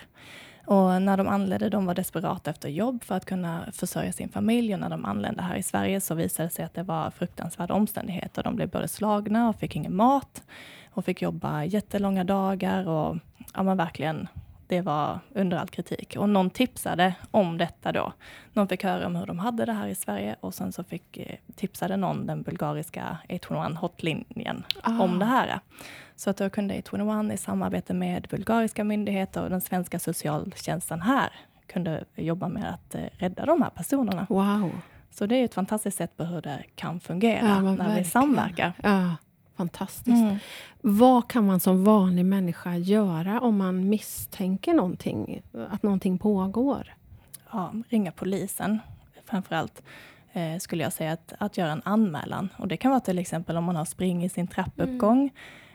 [0.65, 4.73] Och när de anlände, de var desperata efter jobb för att kunna försörja sin familj.
[4.73, 7.73] Och när de anlände här i Sverige så visade det sig att det var fruktansvärda
[7.73, 8.43] omständigheter.
[8.43, 10.43] De blev både slagna och fick ingen mat
[10.91, 12.87] och fick jobba jättelånga dagar.
[12.87, 13.17] Och
[13.53, 14.27] ja, men verkligen,
[14.71, 16.15] det var under all kritik.
[16.19, 18.13] Och någon tipsade om detta då.
[18.53, 21.17] Någon fick höra om hur de hade det här i Sverige och sen så fick,
[21.17, 24.99] eh, tipsade någon den bulgariska 821 hotlinjen Ah.
[25.03, 25.59] om det här.
[26.15, 31.29] Så att då kunde 821 i samarbete med bulgariska myndigheter och den svenska socialtjänsten här
[31.67, 34.25] kunde jobba med att eh, rädda de här personerna.
[34.29, 34.71] Wow.
[35.11, 38.05] Så det är ett fantastiskt sätt på hur det kan fungera Ja, när vi verkligen.
[38.05, 38.73] samverkar.
[38.83, 39.15] Ja,
[39.61, 40.23] fantastiskt.
[40.23, 40.37] Mm.
[40.81, 46.95] Vad kan man som vanlig människa göra om man misstänker någonting, att någonting pågår?
[47.51, 48.79] Ja, ringa polisen
[49.25, 49.81] framförallt.
[50.33, 52.49] Eh, skulle jag säga att, att göra en anmälan.
[52.57, 55.31] Och det kan vara till exempel om man har spring i sin trappuppgång.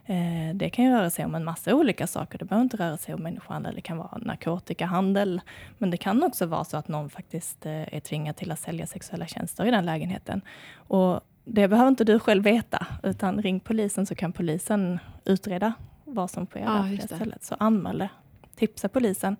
[0.07, 2.39] Eh, det kan ju röra sig om en massa olika saker.
[2.39, 5.41] Det behöver inte röra sig om människohandel, det kan vara narkotikahandel.
[5.79, 8.87] Men det kan också vara så att någon faktiskt eh, är tvingad till att sälja
[8.87, 10.41] sexuella tjänster i den lägenheten.
[10.89, 15.73] Och det behöver inte du själv veta, utan ring polisen så kan polisen utreda
[16.05, 17.45] vad som sker Ja, på det stället.
[17.45, 18.09] Så anmäl det,
[18.57, 19.37] tipsa polisen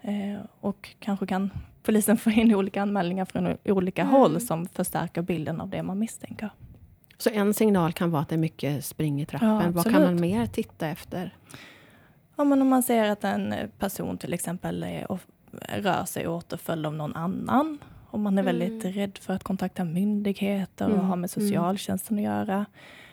[0.00, 1.50] eh, och kanske kan
[1.82, 4.14] polisen får in olika anmälningar från olika Mm.
[4.14, 6.50] håll som förstärker bilden av det man misstänker.
[7.18, 9.48] Så en signal kan vara att det är mycket spring i trappen.
[9.48, 11.36] Ja, Vad kan man mer titta efter?
[12.36, 15.06] Ja, men om man ser att en person till exempel är,
[15.76, 17.78] rör sig återföljd av någon annan.
[18.14, 22.22] Om man är väldigt rädd för att kontakta myndigheter och Mm, ha med socialtjänsten att
[22.24, 22.66] göra.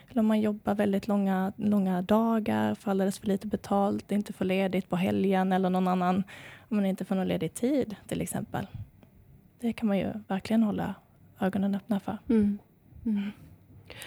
[0.10, 4.46] Eller om man jobbar väldigt långa, långa dagar, får alldeles för lite betalt, inte får
[4.46, 6.24] ledigt på helgen eller någon annan.
[6.70, 8.68] Om man inte får någon ledig tid till exempel.
[9.60, 10.96] Det kan man ju verkligen hålla
[11.40, 12.18] ögonen öppna för.
[12.30, 12.58] Mm.
[13.06, 13.32] Mm.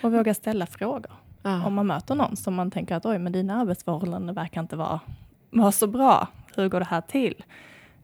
[0.03, 1.13] Och våga ställa frågor.
[1.43, 1.67] Ja.
[1.67, 5.01] Om man möter någon som man tänker att oj, men dina arbetsförhållanden verkar inte vara,
[5.51, 6.29] vara så bra.
[6.57, 7.45] Hur går det här till?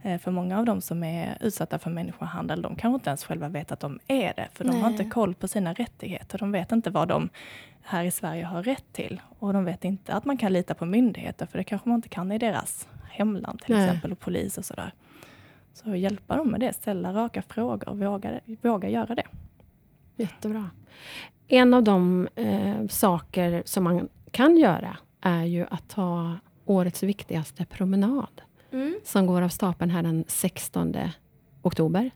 [0.02, 3.48] Eh, För många av dem som är utsatta för människohandel, de kanske inte ens själva
[3.48, 4.48] vet att de är det.
[4.52, 6.38] För de har inte koll på sina rättigheter.
[6.38, 7.28] De vet inte vad de
[7.82, 9.20] här i Sverige har rätt till.
[9.38, 12.08] Och de vet inte att man kan lita på myndigheter, för det kanske man inte
[12.08, 13.84] kan i deras hemland till Nej.
[13.88, 14.92] exempel, och polis och sådär.
[15.72, 19.26] Så hjälpa dem med det, ställa raka frågor, våga, våga göra det.
[20.16, 20.70] Jättebra.
[21.48, 27.64] En av de eh, saker som man kan göra är ju att ta årets viktigaste
[27.66, 29.00] promenad Mm.
[29.04, 30.96] som går av stapeln här den 16
[31.62, 32.10] oktober,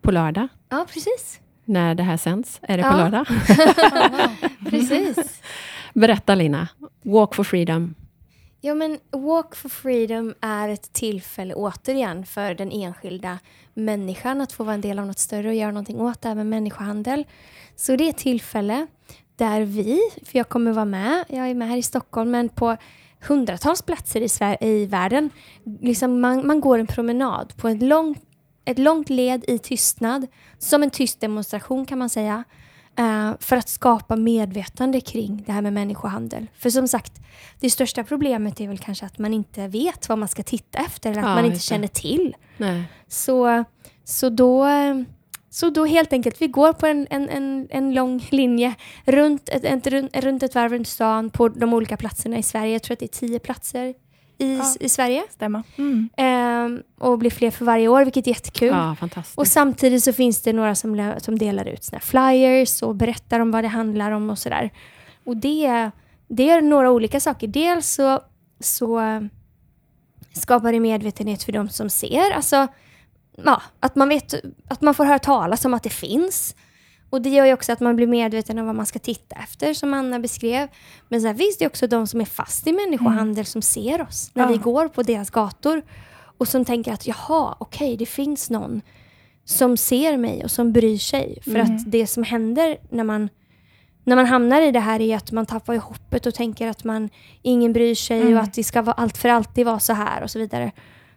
[0.00, 0.48] på lördag.
[0.68, 1.40] Ja, precis.
[1.64, 2.96] När det här sänds, är det på Ja.
[2.96, 3.26] lördag?
[4.70, 5.40] precis.
[5.94, 6.68] Berätta Lina,
[7.02, 7.94] Walk for Freedom.
[8.60, 13.38] Ja, men Walk for Freedom är ett tillfälle återigen för den enskilda
[13.74, 16.34] människan att få vara en del av något större och göra någonting åt det här
[16.34, 17.24] med människohandel.
[17.76, 18.86] Så det är ett tillfälle
[19.36, 22.76] där vi, för jag kommer vara med, jag är med här i Stockholm, men på
[23.28, 25.30] hundratals platser i, Sver- i världen.
[25.80, 28.18] Liksom man, man går en promenad på ett långt,
[28.64, 30.26] ett långt led i tystnad,
[30.58, 32.44] som en tyst demonstration kan man säga,
[32.98, 36.46] eh, för att skapa medvetande kring det här med människohandel.
[36.54, 37.12] För som sagt,
[37.60, 41.10] det största problemet är väl kanske att man inte vet vad man ska titta efter
[41.10, 42.36] eller att Ja, man inte känner till.
[42.56, 42.84] Nej.
[43.08, 43.64] Så,
[44.04, 44.66] så, då,
[45.54, 49.64] så då helt enkelt, vi går på en, en, en, en lång linje runt ett,
[49.64, 52.72] ett, runt, runt ett varv runt stan på de olika platserna i Sverige.
[52.72, 53.94] Jag tror att det är tio platser
[54.38, 54.74] i, Ja.
[54.80, 55.22] i Sverige.
[55.30, 55.62] Stämmer.
[55.78, 56.08] Mm.
[56.16, 58.68] Ehm, och blir fler för varje år, vilket är jättekul.
[58.68, 59.38] Ja, fantastiskt.
[59.38, 63.50] Och samtidigt så finns det några som, som delar ut såna flyers och berättar om
[63.50, 64.70] vad det handlar om och sådär.
[65.24, 65.90] Och det,
[66.28, 67.46] det är några olika saker.
[67.46, 68.20] Dels så,
[68.60, 69.20] så eh,
[70.32, 72.30] skapar det medvetenhet för de som ser.
[72.30, 72.68] Alltså,
[73.36, 74.34] ja, att man vet
[74.68, 76.56] att man får höra talas om att det finns.
[77.10, 79.74] Och det gör ju också att man blir medveten om vad man ska titta efter,
[79.74, 80.68] som Anna beskrev.
[81.08, 84.42] Men sen finns det också de som är fast i människohandel som ser oss när
[84.44, 84.48] Ja.
[84.48, 85.82] vi går på deras gator.
[86.38, 88.80] Och som tänker att jaha, okej, det finns någon
[89.44, 91.38] som ser mig och som bryr sig.
[91.44, 91.76] För Mm.
[91.76, 93.28] att det som händer när man,
[94.04, 97.08] när man hamnar i det här är att man tappar hoppet och tänker att man
[97.42, 98.34] ingen bryr sig Mm.
[98.36, 100.72] och att det ska vara allt för alltid vara så här och så vidare.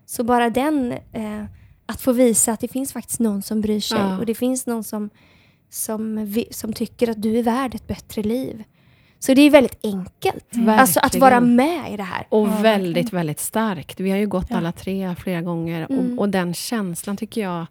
[0.05, 1.43] Så bara den, eh,
[1.85, 4.17] att få visa att det finns faktiskt någon som bryr sig Ja.
[4.17, 5.09] och det finns någon som,
[5.69, 8.63] som, som tycker att du är värd ett bättre liv.
[9.19, 10.45] Så det är väldigt enkelt.
[10.67, 12.27] Alltså att vara med i det här.
[12.29, 13.99] Och Ja, väldigt, väldigt starkt.
[13.99, 14.57] Vi har ju gått Ja.
[14.57, 15.87] alla tre flera gånger.
[15.89, 16.13] Mm.
[16.13, 17.65] Och, och den känslan tycker jag...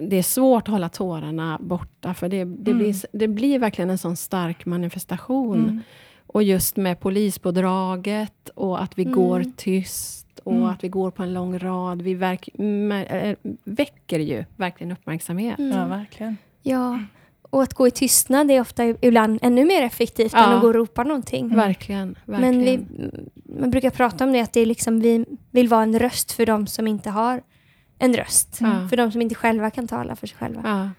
[0.00, 2.78] Det är svårt att hålla tårarna borta, för det, det, Mm.
[2.78, 5.58] blir, det blir verkligen en sån stark manifestation.
[5.58, 5.80] Mm.
[6.26, 9.14] Och just med polispådraget och att vi Mm.
[9.14, 10.64] går tyst och Mm.
[10.64, 12.02] att vi går på en lång rad.
[12.02, 12.48] Vi verk,
[13.10, 15.58] äh, väcker ju verkligen uppmärksamhet.
[15.58, 15.78] Mm.
[15.78, 16.36] Ja, verkligen.
[16.62, 16.98] Ja,
[17.50, 20.46] och att gå i tystnad är ofta ibland ännu mer effektivt Ja.
[20.46, 21.48] än att gå och ropa någonting.
[21.56, 22.14] Verkligen.
[22.24, 22.56] verkligen.
[22.56, 22.80] Men vi,
[23.60, 26.46] man brukar prata om det, att det är liksom, vi vill vara en röst för
[26.46, 27.42] de som inte har
[27.98, 28.56] en röst.
[28.90, 30.60] För de som inte själva kan tala för sig själva.
[30.64, 30.90] Ja.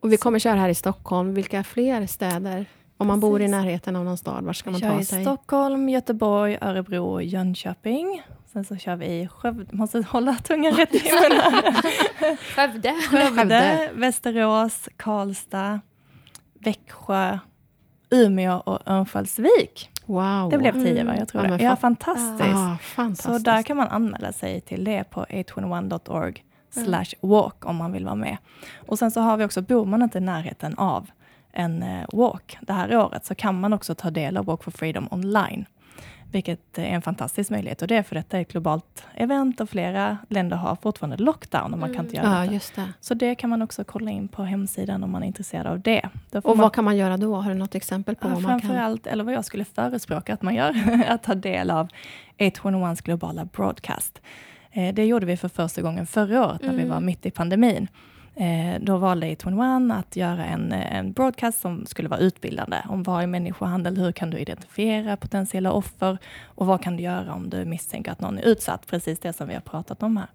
[0.00, 1.34] Och vi kommer köra här i Stockholm.
[1.34, 2.66] Vilka fler städer?
[2.98, 5.22] Om man bor i närheten av någon stad, var ska man ta sig?
[5.22, 8.22] Stockholm, Göteborg, Örebro, Jönköping.
[8.56, 11.74] Sen så kör vi i Skövde, måste hålla tungan rätt i munnen.
[12.54, 12.94] Skövde.
[13.10, 13.90] Skövde.
[13.94, 15.80] Västerås, Karlstad,
[16.60, 17.38] Växjö,
[18.10, 19.90] Umeå och Örnsköldsvik.
[20.06, 20.50] Wow.
[20.50, 21.06] Det blev tio Mm.
[21.06, 21.16] va?
[21.18, 21.64] Jag tror Ja, det.
[21.64, 22.54] Ja, fan- fantastiskt.
[22.56, 23.28] Ah, fantastiskt.
[23.32, 28.04] Så där kan man anmäla sig till det på 821.org slash walk om man vill
[28.04, 28.36] vara med.
[28.86, 31.10] Och sen så har vi också, bor man inte i närheten av
[31.52, 34.70] en eh, walk det här året så kan man också ta del av Walk for
[34.70, 35.64] Freedom online.
[36.32, 39.70] Vilket är en fantastisk möjlighet och det är för detta är ett globalt event och
[39.70, 42.80] flera länder har fortfarande lockdown och man kan inte göra Ja, detta.
[42.80, 42.88] det.
[43.00, 46.08] Så det kan man också kolla in på hemsidan om man är intresserad av det.
[46.32, 47.34] Och man vad kan man göra då?
[47.36, 48.60] Har du något exempel på Ja, vad man kan?
[48.60, 50.74] framförallt, eller vad jag skulle förespråka att man gör,
[51.08, 51.88] att ta del av
[52.38, 54.20] 821s globala broadcast.
[54.72, 56.88] Eh, det gjorde vi för första gången förra året när vi Mm.
[56.88, 57.88] var mitt i pandemin.
[58.38, 63.02] Eh, då valde 821 att göra en, eh, en broadcast som skulle vara utbildande om
[63.02, 67.50] vad är människohandel, hur kan du identifiera potentiella offer och vad kan du göra om
[67.50, 70.26] du misstänker att någon är utsatt, precis det som vi har pratat om här.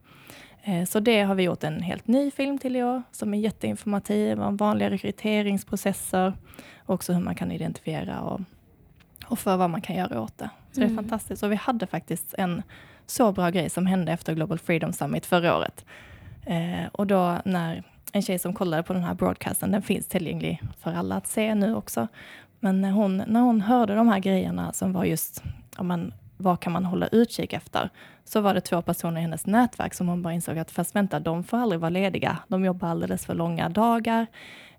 [0.64, 3.38] Eh, så det har vi gjort en helt ny film till i år som är
[3.38, 6.34] jätteinformativ om vanliga rekryteringsprocesser.
[6.86, 8.42] Också hur man kan identifiera och,
[9.26, 10.50] och för vad man kan göra åt det.
[10.72, 11.04] Så det är Mm.
[11.04, 11.44] fantastiskt.
[11.44, 12.64] Och vi hade faktiskt en
[13.06, 15.86] så bra grej som hände efter Global Freedom Summit förra året.
[16.46, 20.62] Eh, och då när en tjej som kollade på den här broadcasten, den finns tillgänglig
[20.80, 22.08] för alla att se nu också.
[22.60, 25.44] Men när hon, när hon hörde de här grejerna som var just,
[25.78, 27.90] ja, men, vad kan man hålla utkik efter?
[28.26, 31.20] Så var det två personer i hennes nätverk som hon bara insåg att fast vänta,
[31.20, 32.38] de får aldrig vara lediga.
[32.48, 34.28] De jobbar alldeles för långa dagar.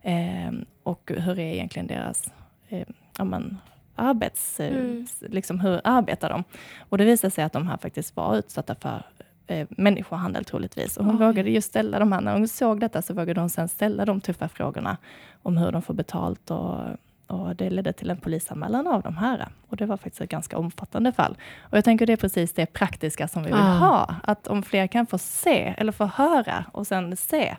[0.03, 2.33] Eh, och hur är egentligen deras
[2.69, 2.87] eh,
[3.19, 3.59] ja, men,
[3.95, 4.61] arbets...
[4.61, 5.07] eh, Mm.
[5.21, 6.45] Liksom, hur arbetar de?
[6.89, 9.03] Och det visade sig att de här faktiskt var utsatta för
[9.47, 10.97] eh, människohandel troligtvis.
[10.97, 11.27] Och hon Oj.
[11.27, 14.21] vågade just ställa de här, när hon såg detta så vågade hon sen ställa de
[14.21, 14.97] tuffa frågorna
[15.43, 16.81] om hur de får betalt och,
[17.27, 19.49] och det ledde till en polisanmälan av de här.
[19.69, 21.37] Och det var faktiskt ett ganska omfattande fall.
[21.61, 23.79] Och jag tänker det är precis det praktiska som vi vill Ah.
[23.79, 24.15] ha.
[24.23, 27.57] Att om fler kan få se, eller få höra och sen se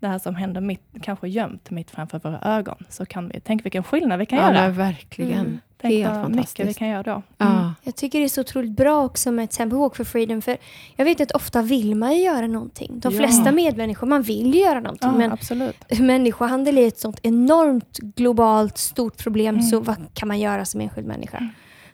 [0.00, 3.64] det här som händer mitt, kanske gömt mitt framför våra ögon, så kan vi, tänk
[3.64, 4.60] vilken skillnad vi kan Ja, göra.
[4.62, 5.40] men verkligen.
[5.40, 5.60] Mm.
[5.80, 7.10] Tänk Helt vad mycket vi kan göra då.
[7.12, 7.22] Mm.
[7.38, 7.74] Ja.
[7.86, 10.42] Jag tycker det är så otroligt bra också med till exempel Walk for Freedom.
[10.42, 10.56] För
[10.96, 13.00] jag vet att ofta vill man ju göra någonting.
[13.00, 13.18] De Ja.
[13.18, 15.10] flesta medmänniskor, man vill ju göra någonting.
[15.12, 15.98] Ja, men absolut.
[16.00, 19.54] människohandel är ett sånt enormt globalt stort problem.
[19.54, 19.62] Mm.
[19.66, 21.48] Så vad kan man göra som enskild människa?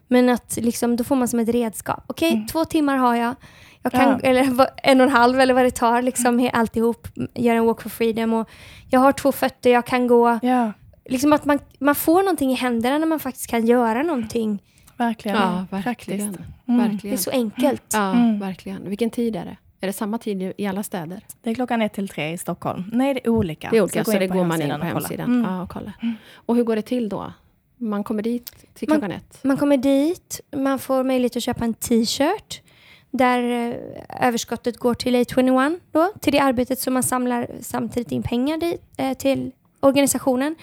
[0.09, 2.05] Men att liksom, då får man som ett redskap.
[2.07, 2.47] Okej, Mm.
[2.47, 3.35] två timmar har jag.
[3.83, 4.19] jag kan, Ja.
[4.23, 6.03] Eller en och en halv eller vad det tar.
[6.03, 7.09] Liksom, alltihop.
[7.35, 8.33] Göra en Walk for Freedom.
[8.35, 8.49] Och
[8.91, 10.39] jag har två fötter, jag kan gå.
[10.43, 10.73] Ja,
[11.05, 14.63] Liksom att man, man får någonting i händerna när man faktiskt kan göra någonting.
[14.97, 15.37] Verkligen.
[15.37, 16.21] Ja, verkligen.
[16.29, 16.37] Mm.
[16.67, 17.19] Det är verkligen.
[17.19, 17.83] så enkelt.
[17.93, 18.39] Ja, Mm.
[18.41, 18.89] verkligen.
[18.89, 19.57] Vilken tid är det?
[19.81, 21.21] Är det samma tid i- alla städer?
[21.43, 22.85] Det är klockan ett till tre i Stockholm.
[22.93, 23.69] Nej, det är olika.
[23.71, 25.51] Det är olika, så, in det går man in hemsidan på och hemsidan Mm.
[25.53, 25.93] ja, och kollar.
[26.35, 27.33] Och hur går det till då?
[27.77, 29.39] Man kommer dit till Man- klockan ett?
[29.45, 32.63] Man kommer dit, man får möjlighet att köpa en t-shirt
[33.11, 38.23] där eh, överskottet går till A21 då, till det arbetet som man samlar samtidigt in
[38.23, 40.55] pengar dit, eh, till organisationen.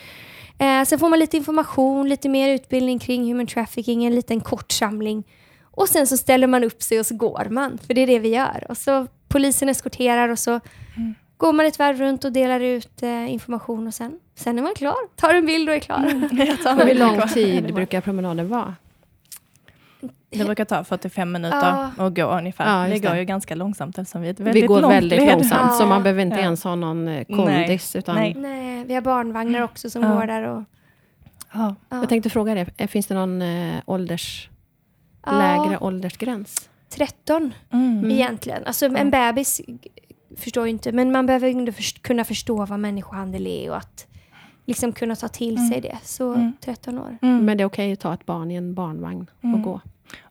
[0.60, 4.72] Eh, sen får man lite information, lite mer utbildning kring human trafficking, en liten kort
[4.72, 5.24] samling.
[5.62, 8.20] Och sen så ställer man upp sig och så går man, för det är det
[8.20, 8.66] vi gör.
[8.70, 10.60] Och så polisen eskorterar och så
[11.38, 14.74] går man ett varv runt och delar ut eh, information och sen, sen är man
[14.76, 14.96] klar.
[15.16, 16.06] Tar en bild och är klar.
[16.80, 18.76] Och hur lång tid brukar promenaden vara?
[20.30, 21.58] Det brukar ta 45 minuter
[21.98, 22.06] Ja.
[22.06, 22.84] att gå ungefär.
[22.84, 23.20] Ja, det går det.
[23.20, 25.32] ju ganska långsamt eftersom vi är ett Vi väldigt går långt väldigt led.
[25.32, 25.88] långsamt, så Ja.
[25.88, 26.42] man behöver inte Ja.
[26.44, 27.96] ens ha någon eh, kondis.
[27.96, 28.34] Utan Nej.
[28.34, 30.14] Nej, vi har barnvagnar också som Ja.
[30.16, 30.44] går där.
[30.44, 30.64] Och,
[31.54, 31.76] Ja.
[31.90, 31.98] ja.
[31.98, 34.50] Jag tänkte fråga dig, eh, finns det någon eh, ålders,
[35.26, 36.70] Ja, lägre åldersgräns?
[36.90, 38.12] 13 Mm.
[38.12, 38.64] egentligen.
[38.66, 38.98] Alltså Ja.
[38.98, 39.62] en bebis
[40.38, 43.78] förstår ju inte, men man behöver ju ändå först- kunna förstå vad människohandel är och
[43.78, 44.08] att
[44.70, 45.70] liksom kunna ta till Mm.
[45.70, 45.98] sig det.
[46.04, 46.54] Så Mm.
[46.62, 47.18] 13 år.
[47.22, 47.46] Mm.
[47.46, 49.62] Men det är okej att ta ett barn i en barnvagn och Mm.
[49.62, 49.82] gå?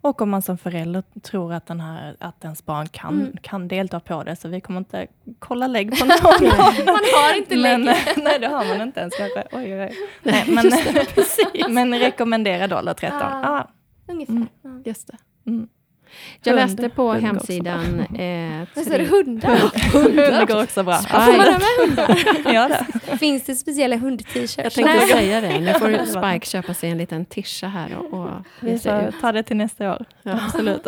[0.00, 3.36] Och om man som förälder tror att, den här, att ens barn kan, Mm.
[3.42, 5.06] kan delta på det, så vi kommer inte
[5.38, 6.48] kolla lägg på någon.
[6.86, 7.96] Man har inte men, lägg.
[8.16, 9.44] nej, det har man inte ens kanske.
[9.52, 9.92] Oj, oj, oj.
[10.22, 13.18] Nej, men, men rekommenderad ålder 13.
[13.20, 13.40] Ja.
[13.42, 13.68] Ja.
[14.12, 14.46] Ungefär.
[14.64, 14.82] Mm.
[14.84, 15.16] Just det.
[16.42, 16.70] Jag Hund.
[16.70, 18.00] läste på Hund hemsidan...
[18.00, 19.04] Eh, Vad sa du?
[19.06, 19.56] Hundar?
[19.92, 20.94] Hund går också bra.
[20.98, 22.18] Får man ha med hundar?
[22.54, 23.16] Ja, det.
[23.18, 24.58] Finns det speciella hund-t-shirts?
[24.58, 25.08] Jag tänkte Nej.
[25.08, 25.60] säga det.
[25.60, 29.08] Nu får Spike köpa sig en liten tisha här och, och Vi ge sig får
[29.08, 29.14] ut.
[29.20, 30.04] ta det till nästa år.
[30.22, 30.38] Ja.
[30.46, 30.86] Absolut.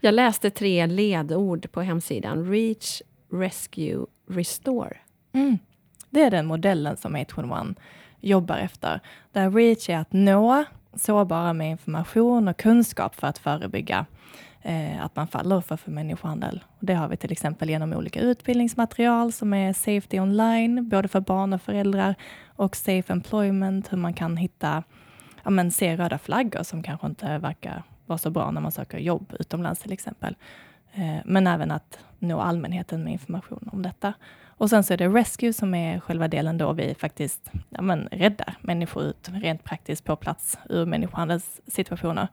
[0.00, 2.50] Jag läste tre ledord på hemsidan.
[2.50, 3.02] Reach,
[3.32, 4.96] Rescue, Restore.
[5.34, 5.58] Mm.
[6.10, 7.74] Det är den modellen som H1
[8.20, 9.00] jobbar efter.
[9.32, 10.64] Där REACH är att nå
[10.96, 14.06] sårbara med information och kunskap för att förebygga
[14.62, 16.64] eh, att man faller offer för människohandel.
[16.78, 21.20] Och det har vi till exempel genom olika utbildningsmaterial som är Safety online, både för
[21.20, 22.14] barn och föräldrar,
[22.46, 24.82] och Safe Employment, hur man kan hitta,
[25.42, 28.98] ja men se röda flaggor som kanske inte verkar vara så bra när man söker
[28.98, 30.36] jobb utomlands till exempel.
[30.92, 34.14] Eh, men även att nå allmänheten med information om detta.
[34.58, 38.08] Och sen så är det Rescue som är själva delen då vi faktiskt ja, men,
[38.12, 42.28] räddar människor ut rent praktiskt på plats ur människohandelssituationer.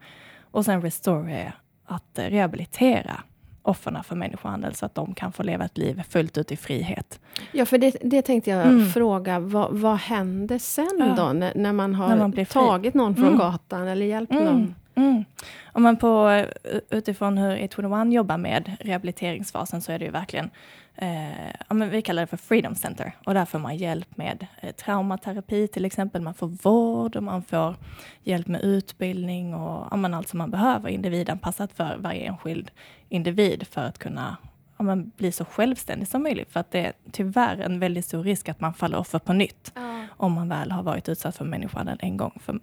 [0.50, 1.52] Och sen Restore är
[1.84, 3.20] att eh, rehabilitera
[3.62, 7.20] offren för människohandel så att de kan få leva ett liv fullt ut i frihet.
[7.52, 8.86] Ja, för det, det tänkte jag Mm.
[8.86, 9.38] fråga.
[9.38, 11.14] Vad, vad händer sen Ja.
[11.16, 11.32] då?
[11.32, 13.38] När, när man har När man tagit någon från Mm.
[13.38, 14.44] gatan eller hjälpt Mm.
[14.44, 14.74] någon?
[14.94, 15.24] Mm.
[15.72, 16.46] Om man på, eh,
[16.90, 20.50] utifrån hur A21 jobbar med rehabiliteringsfasen så är det ju verkligen,
[20.96, 24.46] eh, ja, men vi kallar det för Freedom Center och där får man hjälp med
[24.60, 26.22] eh, traumaterapi till exempel.
[26.22, 27.76] Man får vård och man får
[28.22, 32.70] hjälp med utbildning och ja, men allt som man behöver individanpassat för varje enskild
[33.08, 34.36] individ för att kunna
[34.76, 36.52] ja, men bli så självständig som möjligt.
[36.52, 39.72] För att det är tyvärr en väldigt stor risk att man faller offer på nytt
[39.74, 40.06] Ja.
[40.16, 42.38] om man väl har varit utsatt för människohandel en gång.
[42.44, 42.60] För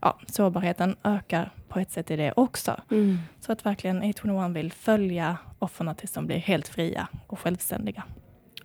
[0.00, 2.80] ja, sårbarheten ökar på ett sätt i det också.
[2.90, 3.18] Mm.
[3.40, 8.02] Så att verkligen A21 vill följa offren tills de blir helt fria och självständiga.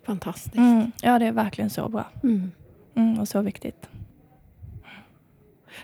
[0.06, 0.56] Fantastiskt.
[0.56, 0.92] Mm.
[1.02, 2.04] Ja, det är verkligen så bra.
[2.22, 2.52] Mm.
[2.94, 3.88] Mm, och så viktigt.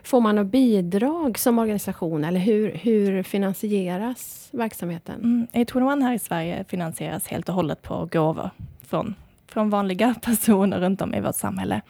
[0.03, 5.21] Får man något bidrag som organisation eller hur, hur finansieras verksamheten?
[5.21, 5.47] Mm.
[5.53, 8.51] A21 här i Sverige finansieras helt och hållet på gåvor
[8.83, 9.15] från,
[9.47, 11.81] från vanliga personer runt om i vårt samhälle.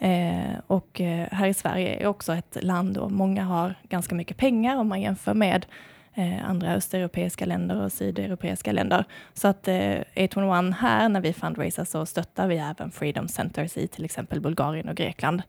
[0.00, 4.36] Eh, och eh, här i Sverige är också ett land och många har ganska mycket
[4.36, 5.66] pengar om man jämför med
[6.14, 9.04] eh, andra östeuropeiska länder och sydeuropeiska länder.
[9.34, 13.86] Så att eh, A21 här, när vi fundraisar, så stöttar vi även Freedom Centers i
[13.86, 15.42] till exempel Bulgarien och Grekland,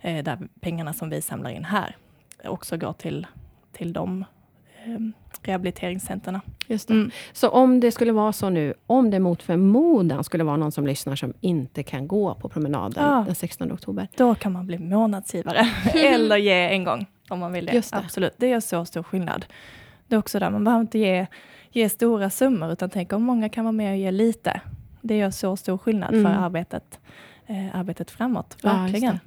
[0.00, 1.96] eh, där pengarna som vi samlar in här
[2.44, 3.26] också går till,
[3.72, 4.24] till de
[5.42, 6.40] rehabiliteringscenterna.
[6.66, 6.94] Just det.
[6.94, 7.10] Mm.
[7.32, 10.86] Så om det skulle vara så nu, om det mot förmodan skulle vara någon som
[10.86, 13.22] lyssnar som inte kan gå på promenaden Ja.
[13.26, 14.08] den 16 oktober.
[14.16, 17.72] Då kan man bli månadsgivare eller ge en gång om man vill det.
[17.72, 17.88] Det.
[17.92, 19.44] Absolut, det gör så stor skillnad.
[20.06, 21.26] Det är också där, man behöver inte ge,
[21.70, 24.60] ge stora summor, utan tänk om många kan vara med och ge lite.
[25.02, 26.24] Det gör så stor skillnad Mm.
[26.24, 27.00] för arbetet,
[27.46, 28.56] eh, arbetet framåt.
[28.62, 29.12] Ja, Verkligen.
[29.14, 29.20] det.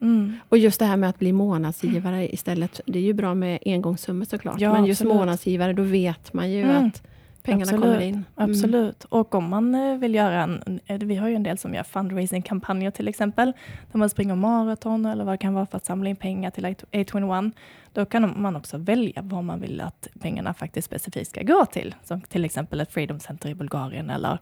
[0.00, 0.32] Mm.
[0.48, 2.80] Och just det här med att bli månadsgivare istället.
[2.86, 4.60] Det är ju bra med engångssummor såklart.
[4.60, 5.16] Ja, men just absolut.
[5.16, 6.86] månadsgivare, då vet man ju Mm.
[6.86, 7.02] att
[7.42, 7.82] pengarna Absolut.
[7.82, 8.14] kommer in.
[8.14, 8.24] Mm.
[8.50, 9.04] Absolut.
[9.04, 11.82] Och om man eh, vill göra en, eh, vi har ju en del som gör
[11.82, 13.52] fundraising-kampanjer till exempel,
[13.92, 16.64] där man springer maraton eller vad det kan vara för att samla in pengar till
[16.64, 17.52] A21.
[17.92, 21.94] Då kan man också välja vad man vill att pengarna faktiskt specifikt ska gå till.
[22.04, 24.38] Som till exempel ett Freedom Center i Bulgarien eller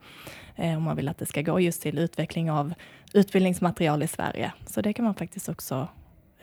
[0.56, 2.74] eh, om man vill att det ska gå just till utveckling av
[3.12, 4.52] utbildningsmaterial i Sverige.
[4.66, 5.88] Så det kan man faktiskt också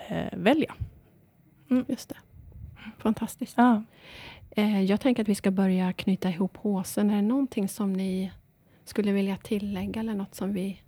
[0.07, 0.73] eh, välja.
[1.87, 2.15] Just det.
[2.97, 3.53] Fantastiskt.
[3.57, 3.83] Ja.
[4.55, 7.09] Eh, jag tänker att vi ska börja knyta ihop håsen.
[7.09, 8.31] Är det någonting som ni
[8.85, 10.81] skulle vilja tillägga eller något som vi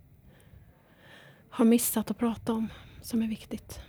[1.50, 2.68] har missat att prata om
[3.02, 3.80] som är viktigt?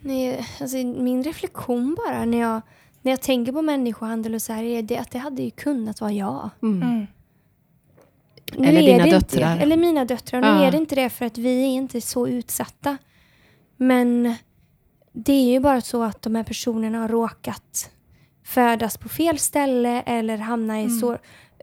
[0.00, 2.60] Nej, alltså, min reflektion bara när jag,
[3.02, 6.00] när jag tänker på människohandel och så här är det att det hade ju kunnat
[6.00, 6.50] vara jag.
[6.62, 7.06] Mm.
[8.56, 9.52] Nu Eller dina döttrar.
[9.52, 10.40] Inte, eller mina döttrar.
[10.40, 10.64] Nu Ja.
[10.64, 12.98] är det inte det för att vi är inte så utsatta.
[13.76, 14.34] Men
[15.24, 17.90] det är ju bara så att de här personerna har råkat
[18.44, 20.98] födas på fel ställe eller hamna i Mm.
[20.98, 21.18] så,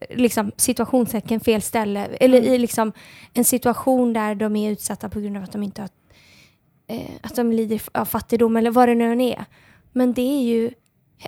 [0.10, 2.06] liksom, situationstecken fel ställe.
[2.06, 2.54] Eller Mm.
[2.54, 2.92] i liksom,
[3.34, 5.90] en situation där de är utsatta på grund av att de inte har
[6.88, 9.46] eh, att de lider av fattigdom eller vad det nu än är.
[9.92, 10.72] Men det är ju,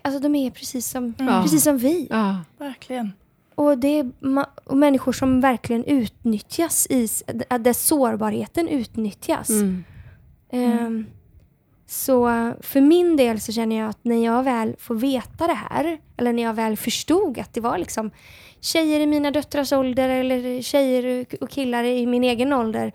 [0.01, 1.39] alltså de är precis som, Ja.
[1.43, 2.07] precis som vi.
[2.09, 2.38] Ja.
[2.57, 3.11] Verkligen.
[3.55, 4.11] Och det är
[4.63, 7.07] och människor som verkligen utnyttjas i,
[7.59, 9.49] där sårbarheten utnyttjas.
[9.49, 9.84] Mm.
[10.51, 11.05] Ehm,
[11.88, 12.27] så
[12.61, 16.33] för min del så känner jag att när jag väl får veta det här, eller
[16.33, 18.11] när jag väl förstod att det var liksom
[18.61, 22.91] tjejer i mina döttrars ålder eller tjejer och killar i min egen ålder.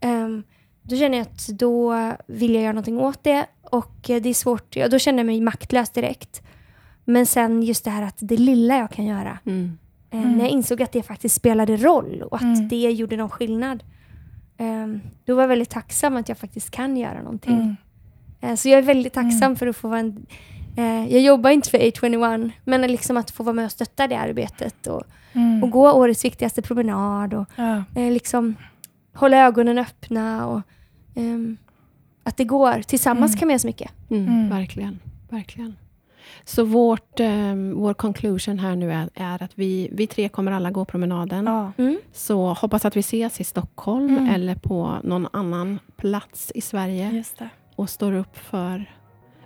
[0.00, 0.42] ehm,
[0.82, 1.94] då känner jag att då
[2.26, 4.76] vill jag göra någonting åt det och det är svårt.
[4.76, 6.42] Ja, då känner jag mig maktlös direkt.
[7.04, 9.38] Men sen just det här att det lilla jag kan göra.
[9.46, 9.78] Mm.
[10.10, 10.32] Eh, Mm.
[10.32, 12.68] När jag insåg att det faktiskt spelade roll och att Mm.
[12.68, 13.82] det gjorde någon skillnad.
[14.58, 17.54] ehm, då var jag väldigt tacksam att jag faktiskt kan göra någonting.
[17.54, 17.76] Mm.
[18.44, 20.26] Eh, så jag är väldigt tacksam för att få vara en...
[20.76, 24.18] Eh, jag jobbar inte för A21 men liksom att få vara med och stötta det
[24.18, 25.02] arbetet och,
[25.36, 25.62] Mm.
[25.62, 27.84] och gå årets viktigaste promenad och Ja.
[27.94, 28.54] eh, liksom
[29.14, 30.60] hålla ögonen öppna och
[31.14, 31.56] ehm,
[32.24, 32.82] att det går.
[32.82, 33.38] Tillsammans Mm.
[33.38, 33.90] kan man göra så mycket.
[34.10, 34.26] Mm.
[34.28, 34.48] Mm.
[34.50, 34.98] Verkligen.
[35.30, 35.76] Verkligen.
[36.44, 40.70] Så vårt, eh, vår conclusion här nu är, är att vi, vi tre kommer alla
[40.70, 41.44] gå promenaden.
[41.46, 41.72] Ja.
[41.78, 41.98] Mm.
[42.12, 44.28] Så hoppas att vi ses i Stockholm Mm.
[44.34, 47.48] eller på någon annan plats i Sverige Just det.
[47.76, 48.84] Och står upp för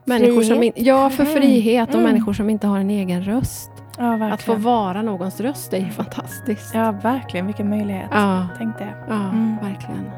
[0.05, 0.87] människor som in, Frihet.
[0.87, 1.35] Ja, för Mm.
[1.35, 2.07] frihet och Mm.
[2.13, 3.71] människor som inte har en egen röst.
[3.99, 4.33] Ja.
[4.33, 6.75] Att få vara någons röst är ju fantastiskt.
[6.75, 7.47] Ja, verkligen.
[7.47, 8.09] Vilken möjlighet.
[8.13, 8.95] ja, Tänk det.
[9.09, 9.57] ja Mm.
[9.63, 10.11] verkligen.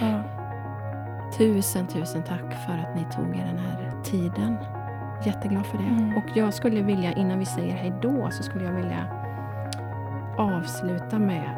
[0.00, 0.22] Ja.
[1.38, 4.56] Tusen, tusen tack för att ni tog er den här tiden.
[5.24, 5.84] Jätteglad för det.
[5.84, 6.16] Mm.
[6.16, 9.06] Och jag skulle vilja, innan vi säger hej då, så skulle jag vilja
[10.38, 11.50] avsluta med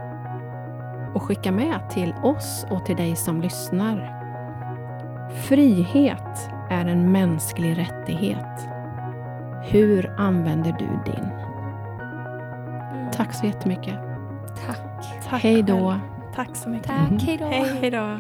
[1.14, 4.19] och skicka med till oss och till dig som lyssnar.
[5.30, 8.68] Frihet är en mänsklig rättighet.
[9.62, 11.28] Hur använder du din?
[13.12, 13.94] Tack så jättemycket.
[14.66, 14.78] Tack.
[15.30, 15.94] Tack Hej då.
[16.34, 16.86] Tack så mycket.
[16.88, 17.22] Tack.
[17.22, 17.46] Hej då.
[17.46, 17.78] Hej.
[17.80, 18.18] Hej då.